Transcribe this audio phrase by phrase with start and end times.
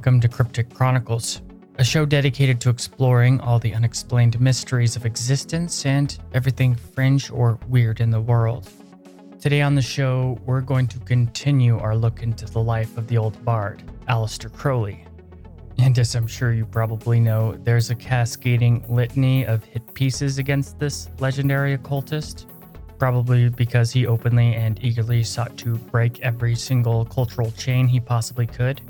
[0.00, 1.42] Welcome to Cryptic Chronicles,
[1.76, 7.58] a show dedicated to exploring all the unexplained mysteries of existence and everything fringe or
[7.68, 8.70] weird in the world.
[9.42, 13.18] Today on the show, we're going to continue our look into the life of the
[13.18, 15.04] old bard, Aleister Crowley.
[15.76, 20.78] And as I'm sure you probably know, there's a cascading litany of hit pieces against
[20.78, 22.46] this legendary occultist
[22.98, 28.46] probably because he openly and eagerly sought to break every single cultural chain he possibly
[28.46, 28.80] could.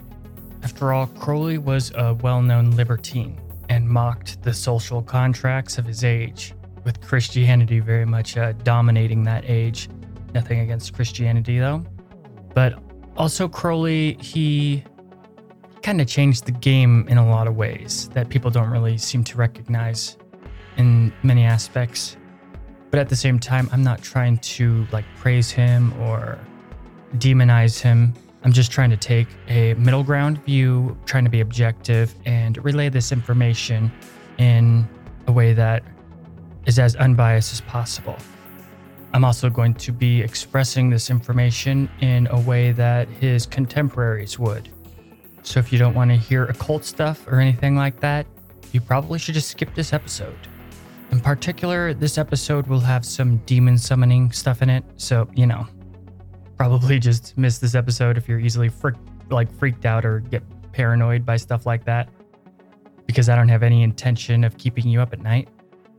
[0.70, 3.36] After all, Crowley was a well known libertine
[3.68, 9.44] and mocked the social contracts of his age, with Christianity very much uh, dominating that
[9.50, 9.88] age.
[10.32, 11.84] Nothing against Christianity, though.
[12.54, 12.78] But
[13.16, 14.84] also, Crowley, he
[15.82, 19.24] kind of changed the game in a lot of ways that people don't really seem
[19.24, 20.18] to recognize
[20.76, 22.16] in many aspects.
[22.92, 26.38] But at the same time, I'm not trying to like praise him or
[27.16, 28.14] demonize him.
[28.42, 32.88] I'm just trying to take a middle ground view, trying to be objective and relay
[32.88, 33.92] this information
[34.38, 34.88] in
[35.26, 35.82] a way that
[36.66, 38.16] is as unbiased as possible.
[39.12, 44.68] I'm also going to be expressing this information in a way that his contemporaries would.
[45.42, 48.26] So if you don't want to hear occult stuff or anything like that,
[48.72, 50.38] you probably should just skip this episode.
[51.10, 55.66] In particular, this episode will have some demon summoning stuff in it, so, you know,
[56.60, 58.94] probably just miss this episode if you're easily frick,
[59.30, 62.06] like freaked out or get paranoid by stuff like that
[63.06, 65.48] because I don't have any intention of keeping you up at night.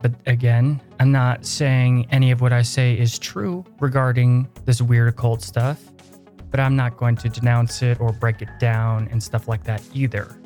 [0.00, 5.08] But again, I'm not saying any of what I say is true regarding this weird
[5.08, 5.82] occult stuff,
[6.52, 9.82] but I'm not going to denounce it or break it down and stuff like that
[9.92, 10.38] either.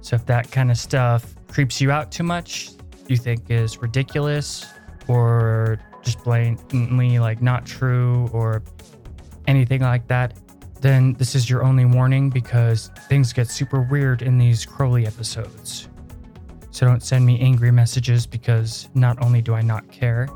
[0.00, 2.70] So if that kind of stuff creeps you out too much,
[3.06, 4.64] you think is ridiculous
[5.08, 8.62] or just blatantly like not true or
[9.50, 10.38] anything like that,
[10.80, 15.88] then this is your only warning because things get super weird in these Crowley episodes.
[16.70, 20.28] So don't send me angry messages because not only do I not care,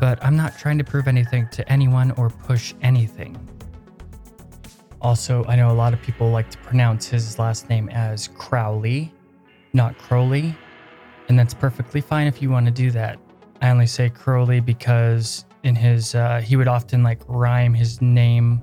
[0.00, 3.38] but I'm not trying to prove anything to anyone or push anything.
[5.00, 9.14] Also, I know a lot of people like to pronounce his last name as Crowley,
[9.72, 10.54] not Crowley,
[11.28, 13.18] and that's perfectly fine if you want to do that.
[13.62, 18.60] I only say Crowley because in his uh, he would often like rhyme his name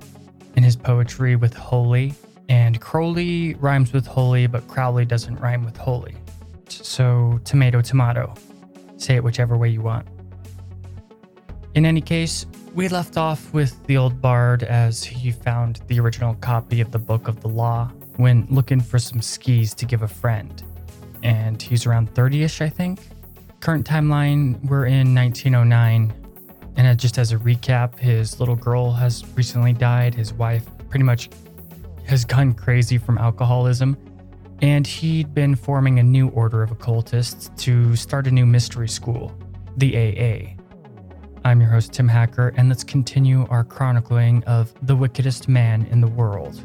[0.56, 2.14] in his poetry with holy,
[2.48, 6.14] and Crowley rhymes with holy, but Crowley doesn't rhyme with holy.
[6.68, 8.34] So tomato, tomato.
[8.96, 10.06] Say it whichever way you want.
[11.74, 16.34] In any case, we left off with the old bard as he found the original
[16.36, 20.08] copy of the Book of the Law when looking for some skis to give a
[20.08, 20.62] friend
[21.22, 23.00] and he's around 30 ish, I think.
[23.60, 26.23] Current timeline, we're in 1909.
[26.76, 30.14] And just as a recap, his little girl has recently died.
[30.14, 31.30] His wife pretty much
[32.06, 33.96] has gone crazy from alcoholism.
[34.62, 39.36] And he'd been forming a new order of occultists to start a new mystery school,
[39.76, 40.54] the AA.
[41.44, 46.00] I'm your host, Tim Hacker, and let's continue our chronicling of the wickedest man in
[46.00, 46.62] the world.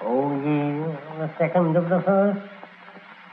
[0.00, 0.96] Something.
[1.38, 2.40] second of the first,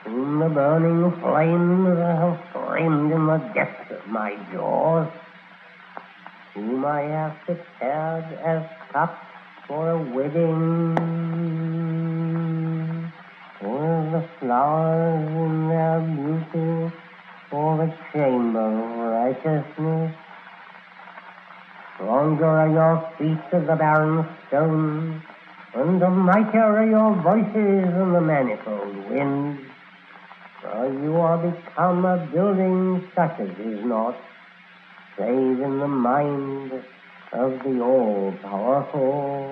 [0.04, 5.08] whom the burning flames have framed in the depths of my jaws,
[6.54, 9.26] whom I have prepared as cups
[9.68, 10.96] for a wedding,
[13.62, 16.96] with the flowers in their beauty
[17.50, 20.16] for the chamber of righteousness.
[21.96, 25.24] Stronger are your feet of the barren stone,
[25.76, 29.62] and the mightier are your voices in the manifold winds.
[30.62, 34.16] For you are become a building such as is not,
[35.18, 36.72] save in the mind
[37.34, 39.52] of the all-powerful.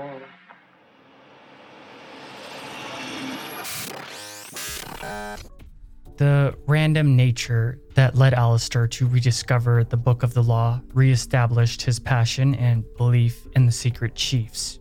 [6.16, 12.00] The random nature that led Aleister to rediscover the Book of the Law reestablished his
[12.00, 14.80] passion and belief in the secret chiefs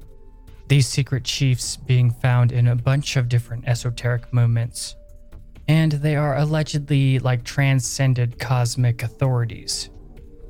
[0.73, 4.97] these secret chiefs being found in a bunch of different esoteric movements.
[5.69, 9.91] and they are allegedly like transcended cosmic authorities.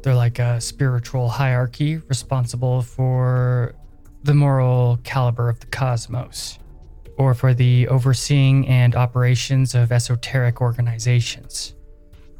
[0.00, 3.74] They're like a spiritual hierarchy responsible for
[4.22, 6.60] the moral caliber of the cosmos,
[7.18, 11.74] or for the overseeing and operations of esoteric organizations.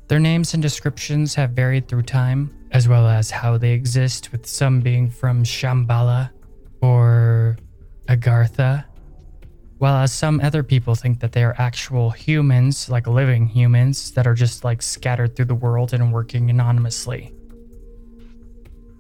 [0.07, 4.47] Their names and descriptions have varied through time, as well as how they exist, with
[4.47, 6.31] some being from Shambhala
[6.81, 7.57] or
[8.09, 8.85] Agartha,
[9.79, 14.27] while as some other people think that they are actual humans, like living humans, that
[14.27, 17.35] are just like scattered through the world and working anonymously.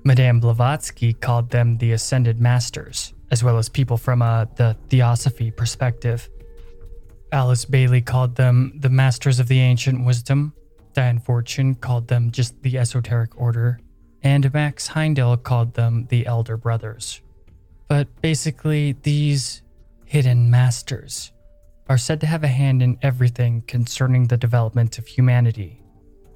[0.04, 5.52] Madame Blavatsky called them the Ascended Masters, as well as people from uh, the Theosophy
[5.52, 6.28] perspective.
[7.30, 10.52] Alice Bailey called them the Masters of the Ancient Wisdom.
[10.94, 13.78] Dion Fortune called them just the Esoteric Order.
[14.22, 17.22] And Max Heindel called them the Elder Brothers.
[17.92, 19.60] But basically, these
[20.06, 21.32] hidden masters
[21.88, 25.82] are said to have a hand in everything concerning the development of humanity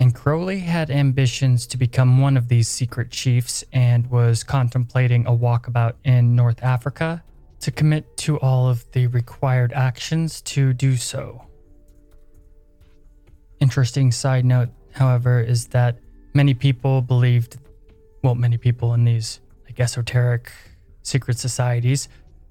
[0.01, 5.31] and Crowley had ambitions to become one of these secret chiefs and was contemplating a
[5.31, 7.23] walkabout in North Africa
[7.61, 11.47] to commit to all of the required actions to do so.
[13.61, 15.99] Interesting side note, however, is that
[16.35, 17.57] many people believed,
[18.23, 20.53] well, many people in these like esoteric
[21.07, 22.09] secret societies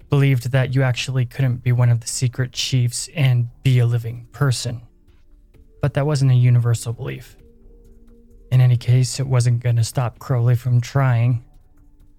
[0.08, 4.26] believed that you actually couldn't be one of the secret chiefs and be a living
[4.32, 4.82] person
[5.86, 7.36] but that wasn't a universal belief.
[8.50, 11.44] In any case, it wasn't going to stop Crowley from trying,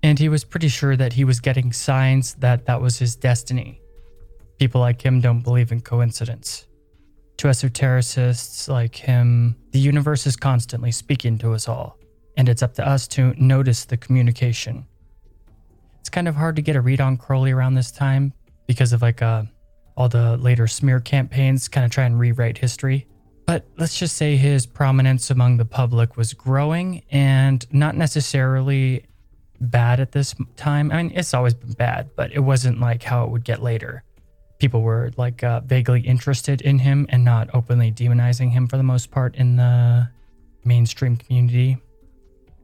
[0.02, 3.82] and he was pretty sure that he was getting signs that that was his destiny.
[4.58, 6.66] People like him don't believe in coincidence.
[7.40, 11.98] To esotericists like him, the universe is constantly speaking to us all,
[12.36, 14.86] and it's up to us to notice the communication.
[16.08, 18.32] It's kind of hard to get a read on Crowley around this time
[18.66, 19.44] because of like uh,
[19.98, 23.06] all the later smear campaigns kind of try and rewrite history.
[23.46, 29.04] But let's just say his prominence among the public was growing and not necessarily
[29.60, 30.94] bad at this time.
[30.94, 34.02] I mean, it's always been bad, but it wasn't like how it would get later.
[34.60, 38.84] People were like uh, vaguely interested in him and not openly demonizing him for the
[38.84, 40.08] most part in the
[40.64, 41.76] mainstream community.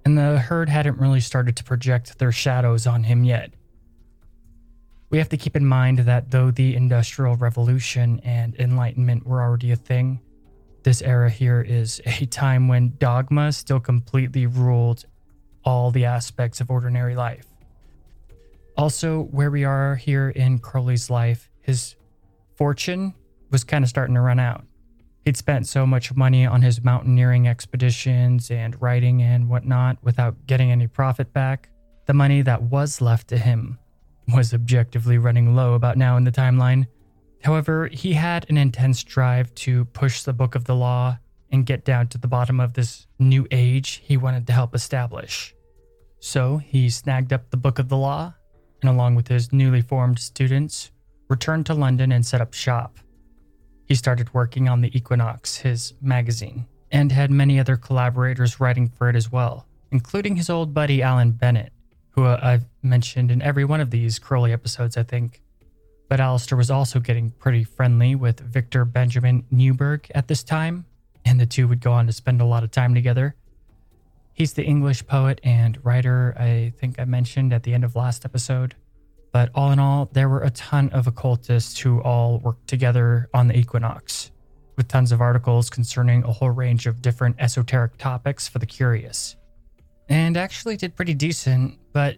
[0.06, 3.54] And the herd hadn't really started to project their shadows on him yet.
[5.10, 9.72] We have to keep in mind that though the Industrial Revolution and Enlightenment were already
[9.72, 10.20] a thing,
[10.84, 15.06] this era here is a time when dogma still completely ruled
[15.64, 17.46] all the aspects of ordinary life.
[18.76, 21.96] Also, where we are here in Crowley's life, his
[22.56, 23.14] fortune
[23.52, 24.66] was kind of starting to run out.
[25.26, 30.72] He'd spent so much money on his mountaineering expeditions and writing and whatnot without getting
[30.72, 31.70] any profit back.
[32.06, 33.80] The money that was left to him
[34.34, 36.88] was objectively running low about now in the timeline,
[37.44, 41.18] However, he had an intense drive to push the Book of the Law
[41.52, 45.54] and get down to the bottom of this new age he wanted to help establish.
[46.20, 48.34] So he snagged up the Book of the Law
[48.82, 50.92] and, along with his newly formed students,
[51.30, 52.98] returned to London and set up shop.
[53.94, 59.08] He started working on the Equinox, his magazine, and had many other collaborators writing for
[59.08, 61.72] it as well, including his old buddy Alan Bennett,
[62.10, 65.44] who uh, I've mentioned in every one of these Crowley episodes, I think.
[66.10, 70.86] But Aleister was also getting pretty friendly with Victor Benjamin Neuburg at this time,
[71.24, 73.36] and the two would go on to spend a lot of time together.
[74.34, 78.26] He's the English poet and writer I think I mentioned at the end of last
[78.26, 78.74] episode.
[79.34, 83.48] But all in all, there were a ton of occultists who all worked together on
[83.48, 84.32] the equinox,
[84.78, 89.36] with tons of articles concerning a whole range of different esoteric topics for the curious.
[90.08, 92.18] And actually did pretty decent, but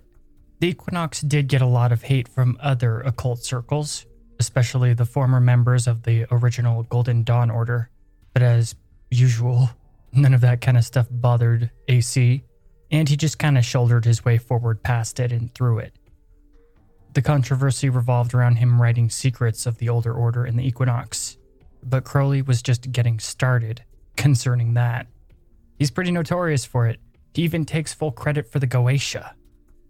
[0.60, 4.05] the Equinox did get a lot of hate from other occult circles,
[4.39, 7.89] especially the former members of the original Golden Dawn Order.
[8.34, 8.75] But as
[9.10, 9.69] usual,
[10.12, 12.43] none of that kind of stuff bothered AC,
[12.91, 15.93] and he just kind of shouldered his way forward past it and through it.
[17.15, 21.38] The controversy revolved around him writing secrets of the Older Order in the Equinox,
[21.81, 23.84] but Crowley was just getting started
[24.17, 25.07] concerning that.
[25.79, 27.00] He's pretty notorious for it.
[27.34, 29.31] He even takes full credit for the Goetia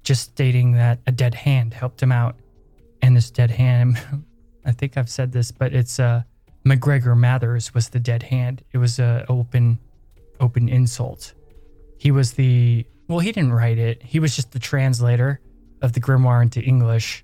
[0.06, 2.36] just stating that a dead hand helped him out.
[3.02, 4.00] And this dead hand,
[4.66, 6.22] I think I've said this, but it's uh,
[6.64, 8.64] MacGregor Mathers was the dead hand.
[8.72, 9.80] It was a open,
[10.40, 11.34] open insult.
[11.98, 14.02] He was the well, he didn't write it.
[14.02, 15.40] He was just the translator
[15.86, 17.24] of the grimoire into English.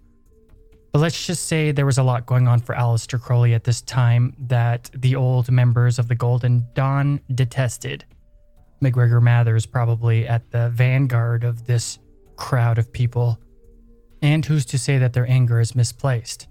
[0.94, 3.82] But let's just say there was a lot going on for Aleister Crowley at this
[3.82, 8.06] time that the old members of the Golden Dawn detested.
[8.82, 12.00] MacGregor Mathers probably at the vanguard of this
[12.36, 13.40] crowd of people.
[14.22, 16.48] And who's to say that their anger is misplaced?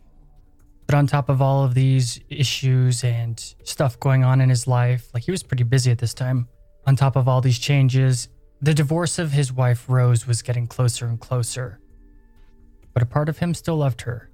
[0.86, 5.08] But on top of all of these issues and stuff going on in his life,
[5.12, 6.48] like he was pretty busy at this time,
[6.86, 8.28] on top of all these changes,
[8.62, 11.79] the divorce of his wife Rose was getting closer and closer.
[12.92, 14.30] But a part of him still loved her,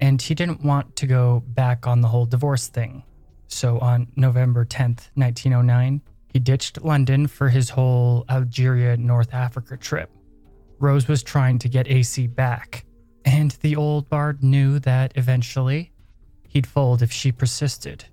[0.00, 3.02] and he didn't want to go back on the whole divorce thing.
[3.48, 10.10] So on November 10th, 1909, he ditched London for his whole Algeria North Africa trip.
[10.78, 12.84] Rose was trying to get AC back,
[13.24, 15.92] and the old bard knew that eventually
[16.48, 18.04] he'd fold if she persisted.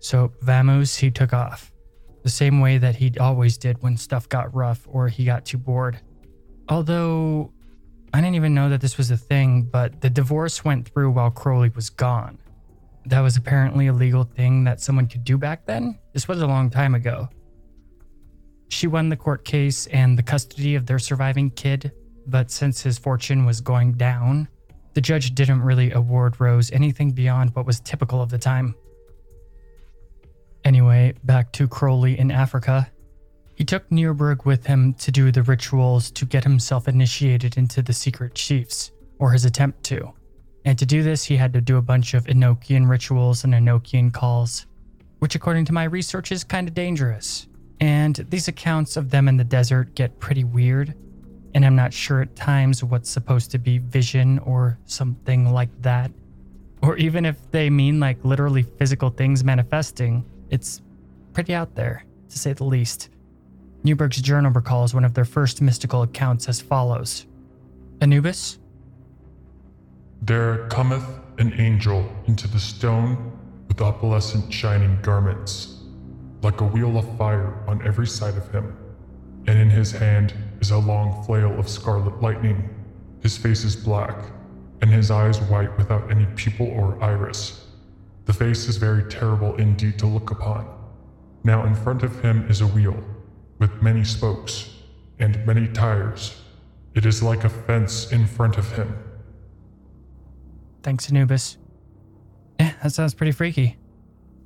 [0.00, 1.72] So Vamos, he took off,
[2.22, 5.58] the same way that he'd always did when stuff got rough or he got too
[5.58, 6.00] bored.
[6.68, 7.52] Although
[8.12, 11.30] I didn't even know that this was a thing, but the divorce went through while
[11.30, 12.38] Crowley was gone.
[13.06, 15.98] That was apparently a legal thing that someone could do back then.
[16.12, 17.28] This was a long time ago.
[18.68, 21.92] She won the court case and the custody of their surviving kid,
[22.26, 24.48] but since his fortune was going down,
[24.94, 28.74] the judge didn't really award Rose anything beyond what was typical of the time.
[30.64, 32.90] Anyway, back to Crowley in Africa.
[33.60, 37.92] He took Neuburg with him to do the rituals to get himself initiated into the
[37.92, 40.14] secret chiefs, or his attempt to.
[40.64, 44.14] And to do this, he had to do a bunch of Enochian rituals and Enochian
[44.14, 44.64] calls,
[45.18, 47.48] which, according to my research, is kind of dangerous.
[47.80, 50.94] And these accounts of them in the desert get pretty weird,
[51.54, 56.10] and I'm not sure at times what's supposed to be vision or something like that.
[56.80, 60.80] Or even if they mean like literally physical things manifesting, it's
[61.34, 63.09] pretty out there, to say the least.
[63.82, 67.26] Neuburg's journal recalls one of their first mystical accounts as follows
[68.02, 68.58] Anubis?
[70.22, 71.04] There cometh
[71.38, 75.82] an angel into the stone with opalescent shining garments,
[76.42, 78.76] like a wheel of fire on every side of him,
[79.46, 82.68] and in his hand is a long flail of scarlet lightning.
[83.22, 84.16] His face is black,
[84.82, 87.66] and his eyes white without any pupil or iris.
[88.26, 90.68] The face is very terrible indeed to look upon.
[91.44, 93.02] Now in front of him is a wheel,
[93.60, 94.70] with many spokes
[95.20, 96.42] and many tires.
[96.94, 98.96] It is like a fence in front of him.
[100.82, 101.58] Thanks, Anubis.
[102.58, 103.76] Eh, that sounds pretty freaky.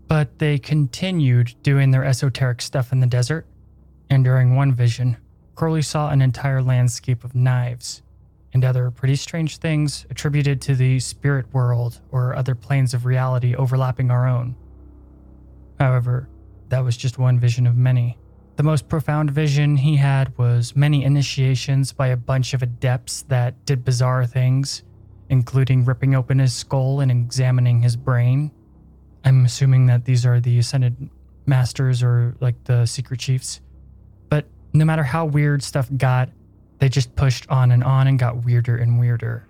[0.09, 3.47] But they continued doing their esoteric stuff in the desert,
[4.11, 5.17] and during one vision,
[5.55, 8.03] Crowley saw an entire landscape of knives
[8.53, 13.55] and other pretty strange things attributed to the spirit world or other planes of reality
[13.55, 14.55] overlapping our own.
[15.79, 16.29] However,
[16.69, 18.19] that was just one vision of many.
[18.57, 23.65] The most profound vision he had was many initiations by a bunch of adepts that
[23.67, 24.85] did bizarre things,
[25.29, 28.53] including ripping open his skull and examining his brain.
[29.25, 31.11] I'm assuming that these are the Ascended
[31.47, 33.61] Masters or like the Secret Chiefs.
[34.29, 36.31] But no matter how weird stuff got,
[36.79, 39.49] they just pushed on and on and got weirder and weirder.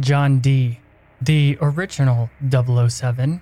[0.00, 0.80] John Dee.,
[1.20, 3.40] the original 007,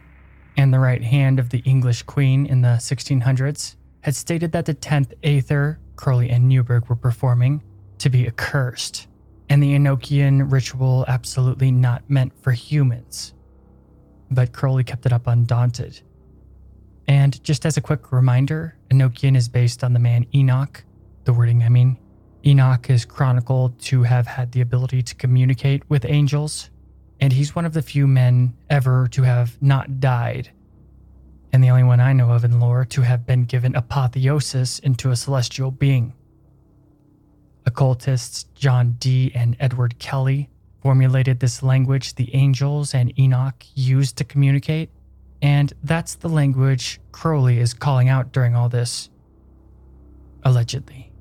[0.57, 4.75] and the right hand of the English Queen in the 1600s, had stated that the
[4.75, 7.63] 10th Aether Crowley and Neuburg were performing
[7.99, 9.07] to be accursed,
[9.49, 13.35] and the Enochian ritual absolutely not meant for humans.
[14.31, 16.01] But Crowley kept it up undaunted.
[17.07, 20.85] And just as a quick reminder, Enochian is based on the man Enoch,
[21.25, 21.99] the wording I mean.
[22.47, 26.70] Enoch is chronicled to have had the ability to communicate with angels,
[27.21, 30.51] and he's one of the few men ever to have not died,
[31.53, 35.11] and the only one I know of in lore to have been given apotheosis into
[35.11, 36.15] a celestial being.
[37.67, 40.49] Occultists John Dee and Edward Kelly
[40.83, 44.91] formulated this language the angels and Enoch used to communicate,
[45.43, 49.11] and that's the language Crowley is calling out during all this.
[50.43, 51.13] Allegedly.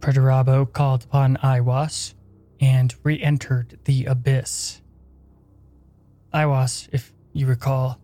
[0.00, 2.14] Perdurabo called upon Aiwass
[2.60, 4.80] and re entered the abyss.
[6.32, 8.00] Aiwass, if you recall,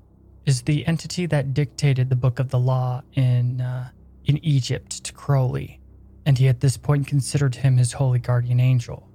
[0.46, 3.90] is the entity that dictated the Book of the Law in, uh,
[4.25, 5.80] in Egypt to Crowley,
[6.26, 9.08] and he at this point considered him his holy guardian angel.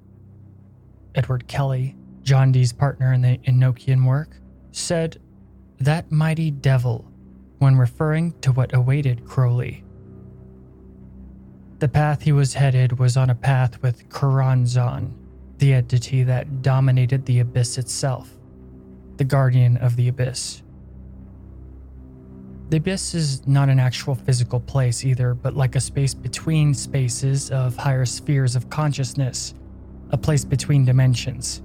[1.15, 4.38] Edward Kelly, John Dee's partner in the Enochian work,
[4.72, 5.19] said,
[5.79, 7.10] That mighty devil,
[7.60, 9.84] when referring to what awaited Crowley.
[11.79, 15.13] The path he was headed was on a path with Choronzon,
[15.60, 18.30] the entity that dominated the abyss itself,
[19.18, 20.63] the guardian of the abyss.
[22.70, 27.51] The abyss is not an actual physical place either, but like a space between spaces
[27.51, 29.54] of higher spheres of consciousness,
[30.12, 31.62] a place between dimensions.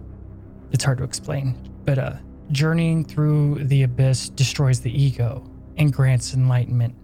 [0.73, 2.15] It's hard to explain, but uh,
[2.51, 6.95] journeying through the abyss destroys the ego and grants enlightenment.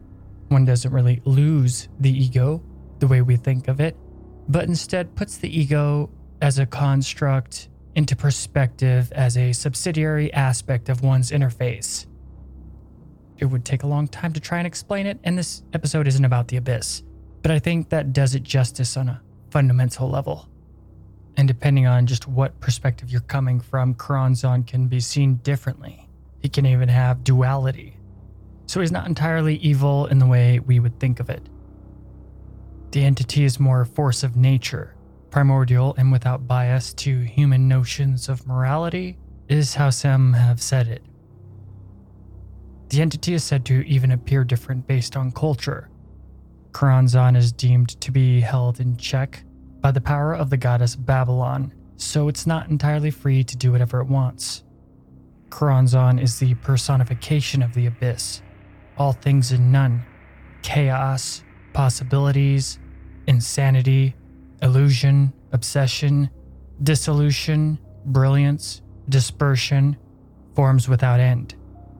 [0.49, 2.63] One doesn't really lose the ego
[2.99, 3.97] the way we think of it,
[4.49, 11.03] but instead puts the ego as a construct into perspective as a subsidiary aspect of
[11.03, 12.07] one's interface.
[13.39, 16.25] It would take a long time to try and explain it, and this episode isn't
[16.25, 17.03] about the abyss,
[17.43, 20.49] but I think that does it justice on a fundamental level.
[21.37, 26.09] And depending on just what perspective you're coming from, Choronzon can be seen differently.
[26.43, 27.97] He can even have duality.
[28.67, 31.49] So he's not entirely evil in the way we would think of it.
[32.93, 34.95] The entity is more a force of nature,
[35.31, 39.17] primordial and without bias to human notions of morality,
[39.49, 41.03] is how some have said it.
[42.91, 45.89] The entity is said to even appear different based on culture.
[46.73, 49.45] Choronzon is deemed to be held in check
[49.81, 54.01] by the power of the goddess Babylon, so it's not entirely free to do whatever
[54.01, 54.65] it wants.
[55.51, 58.43] Choronzon is the personification of the abyss,
[58.97, 60.05] all things and none,
[60.63, 62.79] chaos, possibilities,
[63.27, 64.15] insanity,
[64.63, 66.31] illusion, obsession,
[66.83, 69.97] dissolution, brilliance, dispersion,
[70.55, 71.55] forms without end.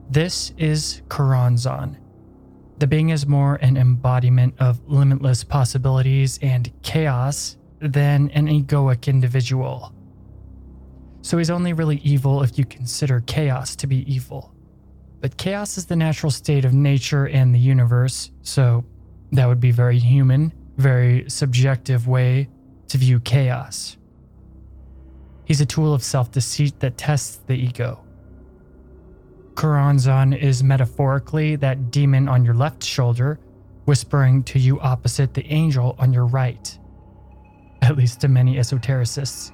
[0.09, 1.97] This is Choronzon.
[2.79, 9.93] The being is more an embodiment of limitless possibilities and chaos than an egoic individual.
[11.21, 14.53] So he's only really evil if you consider chaos to be evil.
[15.19, 18.83] But chaos is the natural state of nature and the universe, so
[19.31, 22.49] that would be very human, very subjective way
[22.87, 23.97] to view chaos.
[25.45, 28.03] He's a tool of self deceit that tests the ego.
[29.53, 33.39] Choronzon is metaphorically that demon on your left shoulder,
[33.85, 36.77] whispering to you opposite the angel on your right
[37.81, 39.51] at least to many esotericists.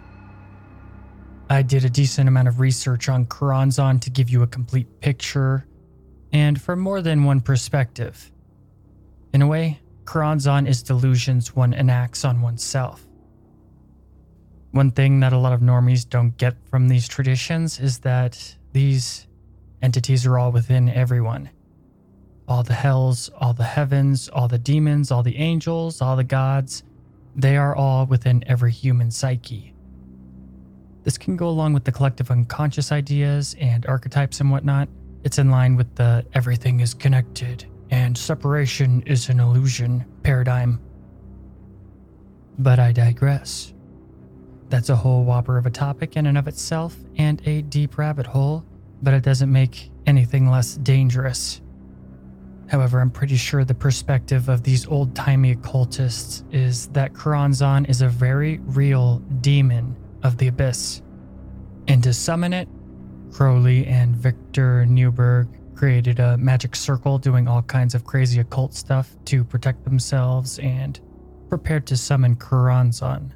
[1.49, 5.65] I did a decent amount of research on Choronzon to give you a complete picture,
[6.33, 8.31] and from more than one perspective.
[9.33, 13.05] In a way, Choronzon is delusions one enacts on oneself.
[14.71, 19.27] One thing that a lot of normies don't get from these traditions is that these
[19.81, 21.49] entities are all within everyone.
[22.47, 26.83] All the hells, all the heavens, all the demons, all the angels, all the gods,
[27.35, 29.73] they are all within every human psyche.
[31.03, 34.87] This can go along with the collective unconscious ideas and archetypes and whatnot.
[35.25, 40.79] It's in line with the everything is connected and separation is an illusion paradigm.
[42.59, 43.73] But I digress.
[44.69, 48.25] That's a whole whopper of a topic in and of itself and a deep rabbit
[48.25, 48.65] hole,
[49.01, 51.61] but it doesn't make anything less dangerous.
[52.67, 58.01] However, I'm pretty sure the perspective of these old timey occultists is that Choronzon is
[58.01, 61.01] a very real demon of the abyss.
[61.87, 62.67] And to summon it,
[63.31, 65.47] Crowley and Victor Neuburg
[65.77, 70.99] created a magic circle doing all kinds of crazy occult stuff to protect themselves and
[71.49, 73.31] prepared to summon Choronzon.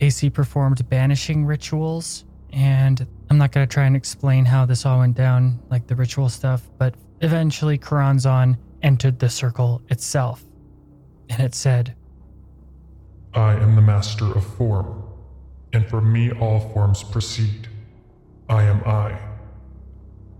[0.00, 4.98] AC performed banishing rituals, and I'm not going to try and explain how this all
[4.98, 10.44] went down, like the ritual stuff, but Eventually, Choronzon entered the circle itself,
[11.30, 11.94] and it said,
[13.32, 15.04] I am the master of form,
[15.72, 17.68] and from me all forms proceed.
[18.50, 19.18] I am I.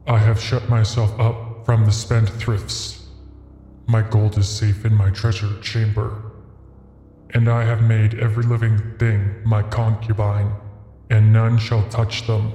[0.06, 3.06] I have shut myself up from the spendthrifts.
[3.86, 6.32] My gold is safe in my treasure chamber.
[7.30, 10.52] And I have made every living thing my concubine,
[11.08, 12.52] and none shall touch them,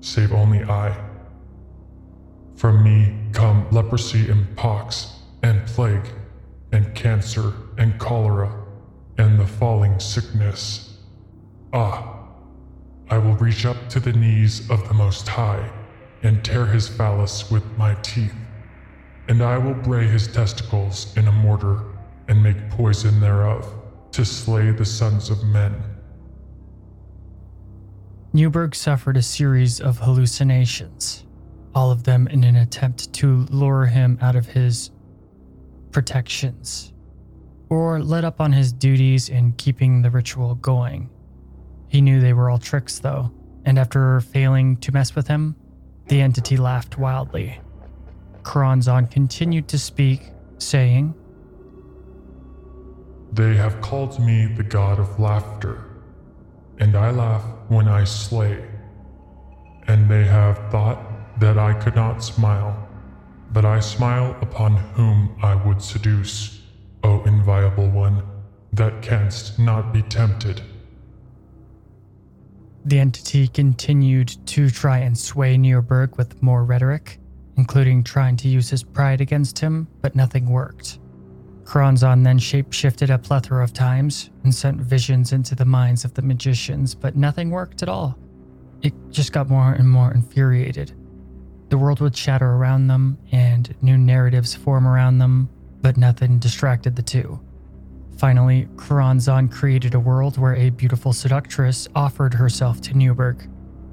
[0.00, 0.94] save only I.
[2.56, 6.06] From me come leprosy and pox, and plague,
[6.70, 8.54] and cancer, and cholera,
[9.16, 10.98] and the falling sickness.
[11.72, 12.26] Ah,
[13.08, 15.70] I will reach up to the knees of the Most High,
[16.22, 18.34] and tear his phallus with my teeth,
[19.28, 21.80] and I will bray his testicles in a mortar,
[22.28, 23.66] and make poison thereof,
[24.12, 25.82] to slay the sons of men.
[28.32, 31.24] Neuburg suffered a series of hallucinations
[31.74, 34.90] all of them in an attempt to lure him out of his
[35.92, 36.92] protections,
[37.68, 41.08] or let up on his duties in keeping the ritual going.
[41.88, 43.32] He knew they were all tricks, though,
[43.64, 45.56] and after failing to mess with him,
[46.10, 47.60] the entity laughed wildly.
[48.42, 51.14] Choronzon continued to speak, saying,
[53.32, 55.84] They have called me the god of laughter,
[56.80, 58.64] and I laugh when I slay.
[59.86, 60.98] And they have thought
[61.38, 62.88] that I could not smile,
[63.52, 66.60] but I smile upon whom I would seduce,
[67.04, 68.24] O inviolable one,
[68.72, 70.60] that canst not be tempted.
[72.84, 77.18] The entity continued to try and sway Neuburg with more rhetoric,
[77.56, 80.98] including trying to use his pride against him, but nothing worked.
[81.64, 86.22] Choronzon then shapeshifted a plethora of times and sent visions into the minds of the
[86.22, 88.18] magicians, but nothing worked at all.
[88.82, 90.92] It just got more and more infuriated.
[91.68, 95.48] The world would shatter around them and new narratives form around them,
[95.82, 97.38] but nothing distracted the two.
[98.20, 103.50] Finally, Choronzon created a world where a beautiful seductress offered herself to Neuburg,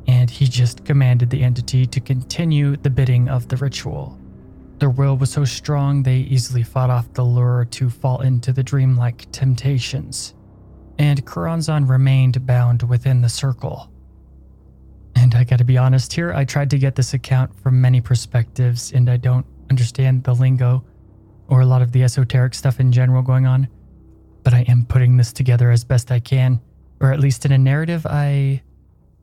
[0.09, 4.19] and he just commanded the entity to continue the bidding of the ritual.
[4.79, 8.63] Their will was so strong they easily fought off the lure to fall into the
[8.63, 10.33] dreamlike temptations,
[10.99, 13.89] and Choronzon remained bound within the circle.
[15.15, 18.91] And I gotta be honest here, I tried to get this account from many perspectives,
[18.91, 20.83] and I don't understand the lingo
[21.47, 23.69] or a lot of the esoteric stuff in general going on,
[24.47, 26.62] but I am putting this together as best I can,
[27.01, 28.62] or at least in a narrative I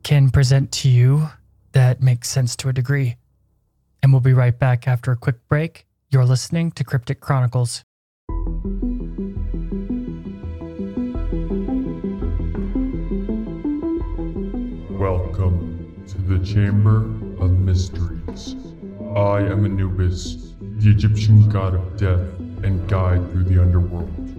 [0.03, 1.29] can present to you
[1.71, 3.15] that makes sense to a degree.
[4.03, 5.87] And we'll be right back after a quick break.
[6.11, 7.83] You're listening to Cryptic Chronicles.
[14.91, 16.97] Welcome to the Chamber
[17.43, 18.55] of Mysteries.
[19.15, 22.19] I am Anubis, the Egyptian god of death
[22.63, 24.34] and guide through the underworld.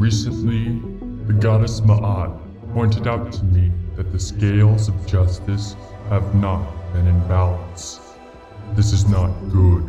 [0.00, 0.80] Recently,
[1.26, 2.32] the goddess Ma'at
[2.72, 5.76] pointed out to me that the scales of justice
[6.08, 8.00] have not been in balance.
[8.72, 9.84] This is not good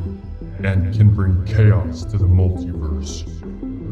[0.66, 3.24] and can bring chaos to the multiverse.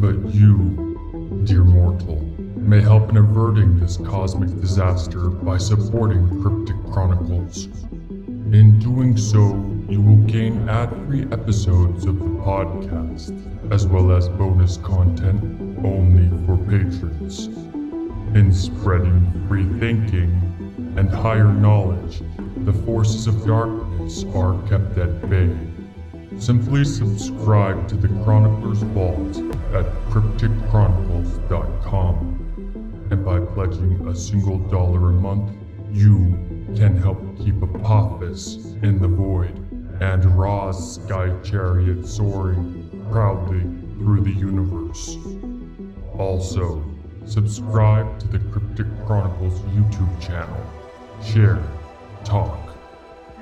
[0.01, 2.19] But you, dear mortal,
[2.57, 7.67] may help in averting this cosmic disaster by supporting Cryptic Chronicles.
[8.51, 9.53] In doing so,
[9.89, 13.33] you will gain ad free episodes of the podcast,
[13.73, 15.41] as well as bonus content
[15.83, 17.47] only for patrons.
[18.35, 20.29] In spreading free thinking
[20.95, 22.21] and higher knowledge,
[22.57, 25.49] the forces of darkness are kept at bay.
[26.37, 29.37] Simply subscribe to the Chronicler's Vault
[29.73, 33.07] at crypticchronicles.com.
[33.09, 35.51] And by pledging a single dollar a month,
[35.91, 36.37] you
[36.77, 39.65] can help keep Apophis in the void
[39.99, 43.61] and Ra's sky chariot soaring proudly
[43.97, 45.17] through the universe.
[46.17, 46.83] Also,
[47.25, 50.61] subscribe to the Cryptic Chronicles YouTube channel.
[51.23, 51.61] Share,
[52.23, 52.57] talk.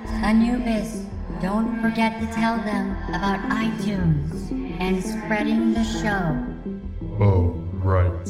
[0.06, 1.06] Anubis,
[1.42, 6.44] don't forget to tell them about iTunes and spreading the show.
[7.24, 8.28] Oh, right.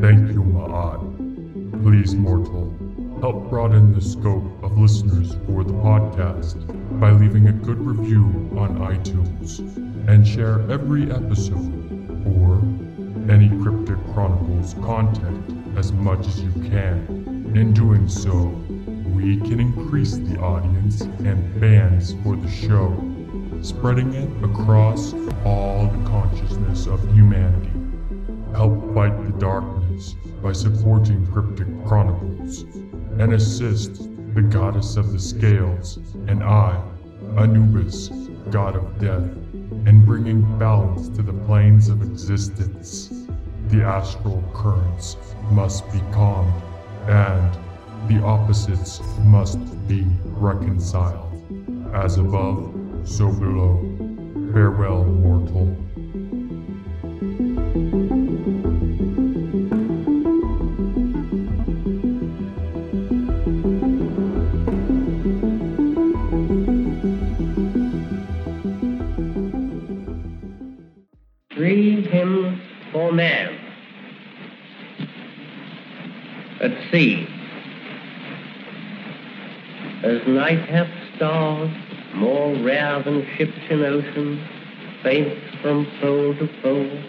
[0.00, 1.82] Thank you, Ma'at.
[1.82, 2.74] Please, mortal,
[3.24, 6.60] help broaden the scope of listeners for the podcast
[7.00, 8.24] by leaving a good review
[8.58, 9.60] on iTunes
[10.10, 11.72] and share every episode
[12.26, 12.58] or
[13.32, 17.50] any Cryptic Chronicles content as much as you can.
[17.54, 18.48] In doing so,
[19.16, 22.92] we can increase the audience and fans for the show,
[23.62, 25.14] spreading it across
[25.46, 27.72] all the consciousness of humanity.
[28.52, 32.66] Help fight the darkness by supporting Cryptic Chronicles
[33.18, 36.82] and assist the goddess of the scales and I,
[37.36, 38.08] Anubis,
[38.50, 39.30] god of death,
[39.86, 43.26] in bringing balance to the planes of existence.
[43.68, 45.16] The astral currents
[45.50, 46.52] must be calmed,
[47.06, 47.56] and
[48.08, 51.30] the opposites must be reconciled.
[51.94, 52.74] As above,
[53.04, 53.80] so below.
[54.52, 55.76] Farewell, mortal.
[80.44, 81.70] Night hath stars,
[82.16, 84.46] more rare than ships in ocean,
[85.02, 87.02] faint from pole to pole,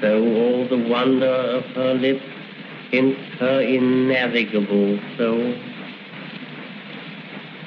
[0.00, 2.24] so all the wonder of her lips
[2.92, 5.52] hints her innavigable soul.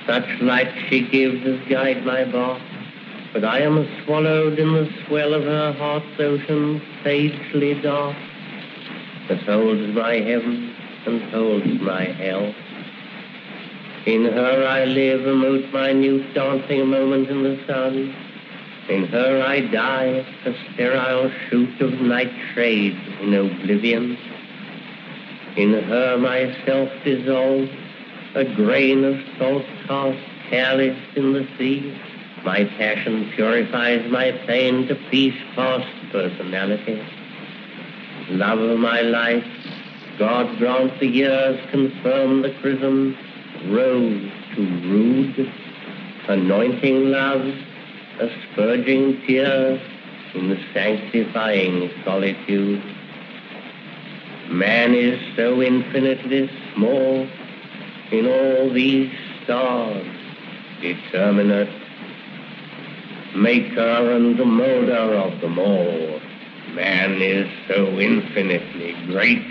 [0.05, 2.61] Such light she gives as guide my bark,
[3.33, 8.15] but I am swallowed in the swell of her heart's ocean, sagely dark,
[9.27, 10.73] that holds my heaven
[11.05, 12.55] and holds my hell.
[14.07, 18.15] In her I live, a most minute dancing moment in the sun.
[18.87, 24.17] In her I die, a sterile shoot of night shade in oblivion.
[25.57, 27.69] In her myself dissolve,
[28.33, 31.93] a grain of salt cast careless in the sea.
[32.45, 37.05] My passion purifies my pain to peace past personality.
[38.29, 39.45] Love of my life,
[40.17, 43.17] God grant the years confirm the chrism,
[43.71, 45.53] rose to rude,
[46.27, 47.45] anointing love,
[48.19, 49.81] asperging tears,
[50.33, 52.83] in the sanctifying solitude.
[54.49, 57.27] Man is so infinitely small
[58.11, 59.11] in all these
[59.43, 60.05] stars,
[60.81, 61.69] determinate,
[63.35, 66.19] maker and molder of them all.
[66.73, 69.45] Man is so infinitely great.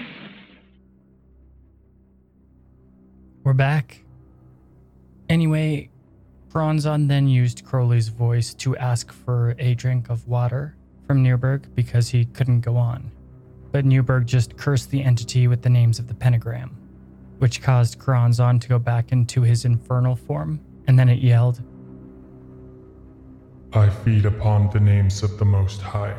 [3.44, 4.05] We're back.
[5.28, 5.90] Anyway,
[6.50, 12.08] Choronzon then used Crowley's voice to ask for a drink of water from Neuburg because
[12.08, 13.10] he couldn't go on.
[13.72, 16.76] But Neuburg just cursed the entity with the names of the pentagram,
[17.38, 21.60] which caused Choronzon to go back into his infernal form, and then it yelled,
[23.72, 26.14] I feed upon the names of the Most High.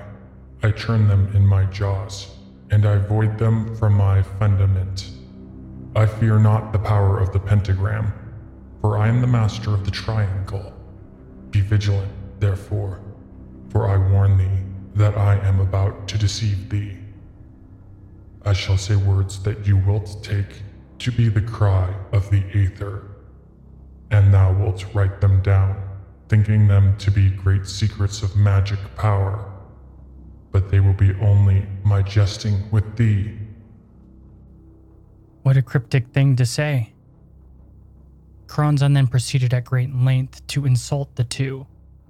[0.62, 2.36] I churn them in my jaws,
[2.70, 5.10] and I void them from my fundament.
[5.96, 8.14] I fear not the power of the pentagram,
[8.82, 10.74] for I am the master of the triangle.
[11.52, 13.00] Be vigilant, therefore,
[13.70, 14.64] for I warn thee
[14.96, 16.98] that I am about to deceive thee.
[18.44, 20.62] I shall say words that you wilt take
[21.00, 23.04] to be the cry of the Aether,
[24.10, 25.82] and thou wilt write them down,
[26.30, 29.52] thinking them to be great secrets of magic power.
[30.52, 33.38] But they will be only my jesting with thee.
[35.44, 36.94] What a cryptic thing to say.
[38.48, 41.68] Choronzon then proceeded at great length to insult the two,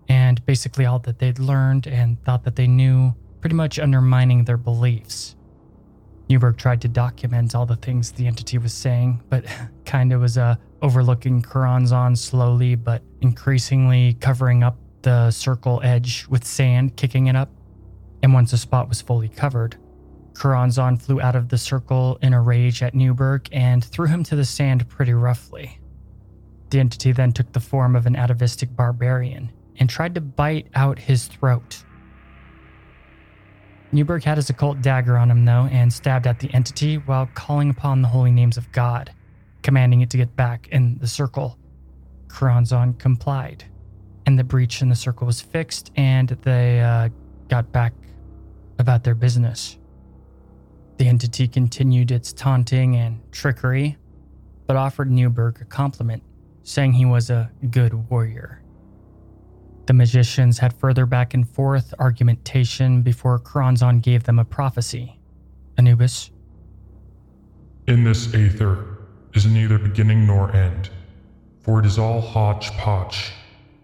[0.07, 4.57] and basically all that they'd learned and thought that they knew, pretty much undermining their
[4.57, 5.35] beliefs.
[6.29, 9.45] Neuburg tried to document all the things the entity was saying, but
[9.85, 16.95] kinda was uh, overlooking Choronzon slowly but increasingly covering up the circle edge with sand,
[16.97, 17.49] kicking it up.
[18.23, 19.77] And once the spot was fully covered,
[20.33, 24.35] Choronzon flew out of the circle in a rage at Neuburg and threw him to
[24.35, 25.79] the sand pretty roughly.
[26.69, 30.99] The entity then took the form of an atavistic barbarian and tried to bite out
[30.99, 31.83] his throat.
[33.93, 37.69] Neuburg had his occult dagger on him, though, and stabbed at the entity while calling
[37.69, 39.13] upon the holy names of God,
[39.63, 41.57] commanding it to get back in the circle.
[42.27, 43.63] Choronzon complied,
[44.25, 47.07] and the breach in the circle was fixed, and they uh,
[47.47, 47.93] got back
[48.77, 49.77] about their business.
[50.97, 53.97] The entity continued its taunting and trickery,
[54.65, 56.23] but offered Neuburg a compliment,
[56.67, 58.61] saying he was a good warrior.
[59.85, 65.17] The magicians had further back and forth argumentation before Choronzon gave them a prophecy.
[65.77, 66.29] Anubis,
[67.87, 68.97] In this Aether
[69.33, 70.89] is neither beginning nor end,
[71.61, 73.31] for it is all hodgepodge,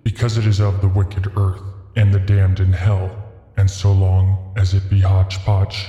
[0.03, 1.61] because it is of the wicked earth
[1.95, 3.09] and the damned in hell,
[3.55, 5.87] and so long as it be hodgepodge,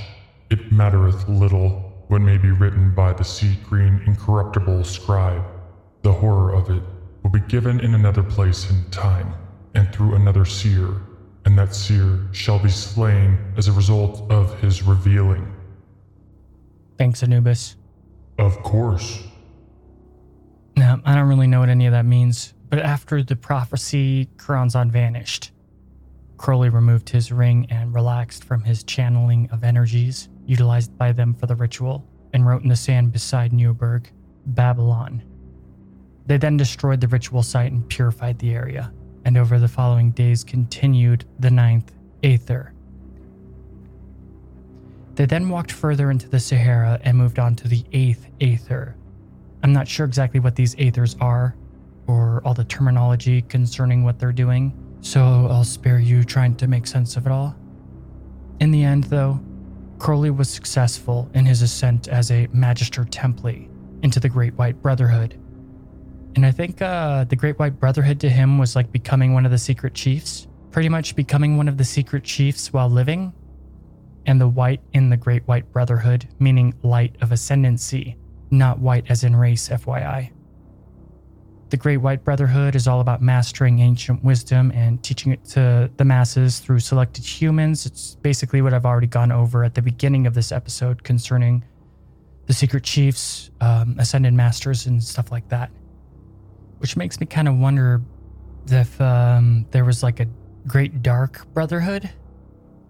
[0.49, 5.43] it mattereth little what may be written by the sea green incorruptible scribe.
[6.05, 6.83] The horror of it
[7.23, 9.33] will be given in another place and time,
[9.73, 11.01] and through another seer,
[11.45, 15.51] and that seer shall be slain as a result of his revealing.
[16.99, 17.75] thanks, Anubis.
[18.37, 19.23] Of course.
[20.77, 24.91] Now, I don't really know what any of that means, but after the prophecy, Choronzon
[24.91, 25.53] vanished.
[26.37, 31.47] Crowley removed his ring and relaxed from his channeling of energies utilized by them for
[31.47, 34.05] the ritual and wrote in the sand beside Neuburg,
[34.45, 35.23] Babylon.
[36.25, 38.91] They then destroyed the ritual site and purified the area,
[39.25, 41.91] and over the following days continued the ninth
[42.23, 42.73] Aether.
[45.15, 48.95] They then walked further into the Sahara and moved on to the eighth Aether.
[49.63, 51.55] I'm not sure exactly what these Aethers are,
[52.07, 56.85] or all the terminology concerning what they're doing, so I'll spare you trying to make
[56.85, 57.55] sense of it all.
[58.59, 59.39] In the end, though,
[59.99, 63.69] Crowley was successful in his ascent as a Magister Templi
[64.03, 65.39] into the Great White Brotherhood.
[66.35, 69.51] And I think uh, the Great White Brotherhood to him was like becoming one of
[69.51, 73.33] the secret chiefs, pretty much becoming one of the secret chiefs while living.
[74.25, 78.17] And the white in the Great White Brotherhood, meaning light of ascendancy,
[78.51, 80.31] not white as in race, FYI.
[81.69, 86.05] The Great White Brotherhood is all about mastering ancient wisdom and teaching it to the
[86.05, 87.85] masses through selected humans.
[87.85, 91.63] It's basically what I've already gone over at the beginning of this episode concerning
[92.45, 95.71] the secret chiefs, um, ascended masters, and stuff like that.
[96.79, 98.01] Which makes me kind of wonder
[98.67, 100.27] if um, there was like a
[100.67, 102.09] Great Dark Brotherhood.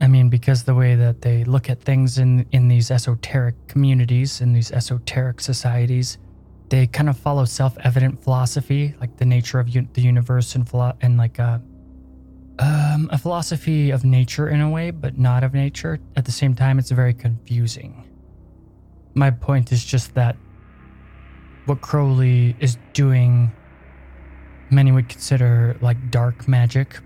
[0.02, 4.42] I mean, because the way that they look at things in in these esoteric communities,
[4.42, 6.18] in these esoteric societies,
[6.70, 10.98] they kind of follow self-evident philosophy, like the nature of un- the universe and philo-
[11.02, 11.62] and like a
[12.60, 16.00] um, a philosophy of nature in a way, but not of nature.
[16.16, 18.08] At the same time, it's very confusing.
[19.14, 20.38] My point is just that
[21.66, 23.52] what Crowley is doing,
[24.76, 27.00] many would consider like dark magic.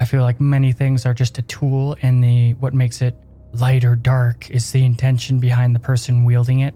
[0.00, 3.14] I feel like many things are just a tool, and the what makes it
[3.52, 6.74] light or dark is the intention behind the person wielding it.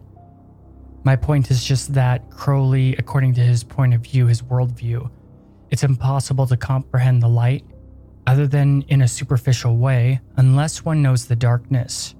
[1.04, 5.10] My point is just that Crowley, according to his point of view, his worldview,
[5.70, 7.64] it's impossible to comprehend the light
[8.26, 12.14] other than in a superficial way unless one knows the darkness.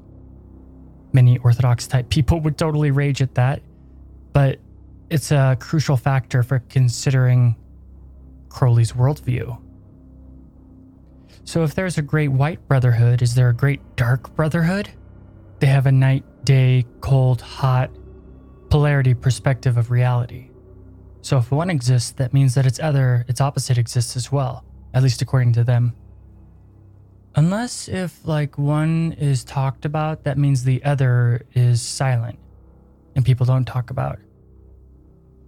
[1.13, 3.61] Many Orthodox type people would totally rage at that,
[4.33, 4.59] but
[5.11, 7.57] it's a crucial factor for considering
[8.57, 9.61] Crowley's worldview.
[11.45, 14.89] So, if there's a great white brotherhood, is there a great dark brotherhood?
[15.59, 17.91] They have a night, day, cold, hot,
[18.71, 20.49] polarity perspective of reality.
[21.21, 24.65] So, if one exists, that means that its other, its opposite exists as well,
[24.95, 25.95] at least according to them.
[27.35, 32.39] Unless if, like, one is talked about, that means the other is silent
[33.15, 34.19] and people don't talk about.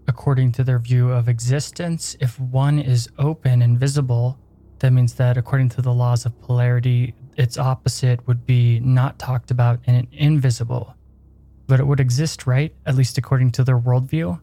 [0.08, 4.38] According to their view of existence, if one is open and visible,
[4.78, 9.50] that means that according to the laws of polarity, its opposite would be not talked
[9.50, 10.94] about and invisible.
[11.66, 12.74] But it would exist, right?
[12.86, 14.40] At least according to their worldview?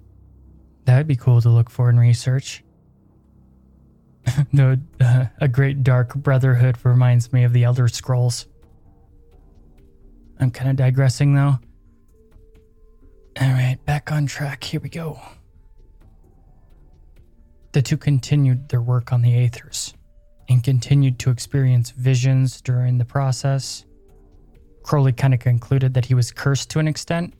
[0.85, 2.63] That would be cool to look for in research.
[4.51, 8.45] no, uh, a great dark brotherhood reminds me of the Elder Scrolls.
[10.39, 11.59] I'm kind of digressing though.
[13.41, 14.63] All right, back on track.
[14.63, 15.19] Here we go.
[17.75, 19.95] The two continued their work on the Aethyrs
[20.47, 23.83] and continued to experience visions during the process.
[24.83, 27.33] Crowley kind of concluded that he was cursed to an extent,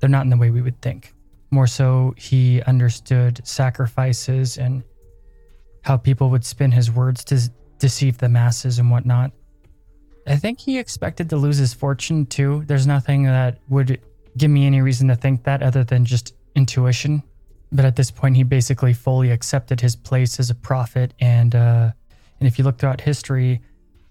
[0.00, 1.12] though not in the way we would think.
[1.50, 4.82] More so, he understood sacrifices and
[5.82, 9.32] how people would spin his words to deceive the masses and whatnot.
[10.26, 12.64] I think he expected to lose his fortune too.
[12.66, 14.00] There's nothing that would
[14.38, 17.22] give me any reason to think that other than just intuition.
[17.72, 21.92] But at this point, he basically fully accepted his place as a prophet and uh,
[22.42, 23.62] and if you look throughout history,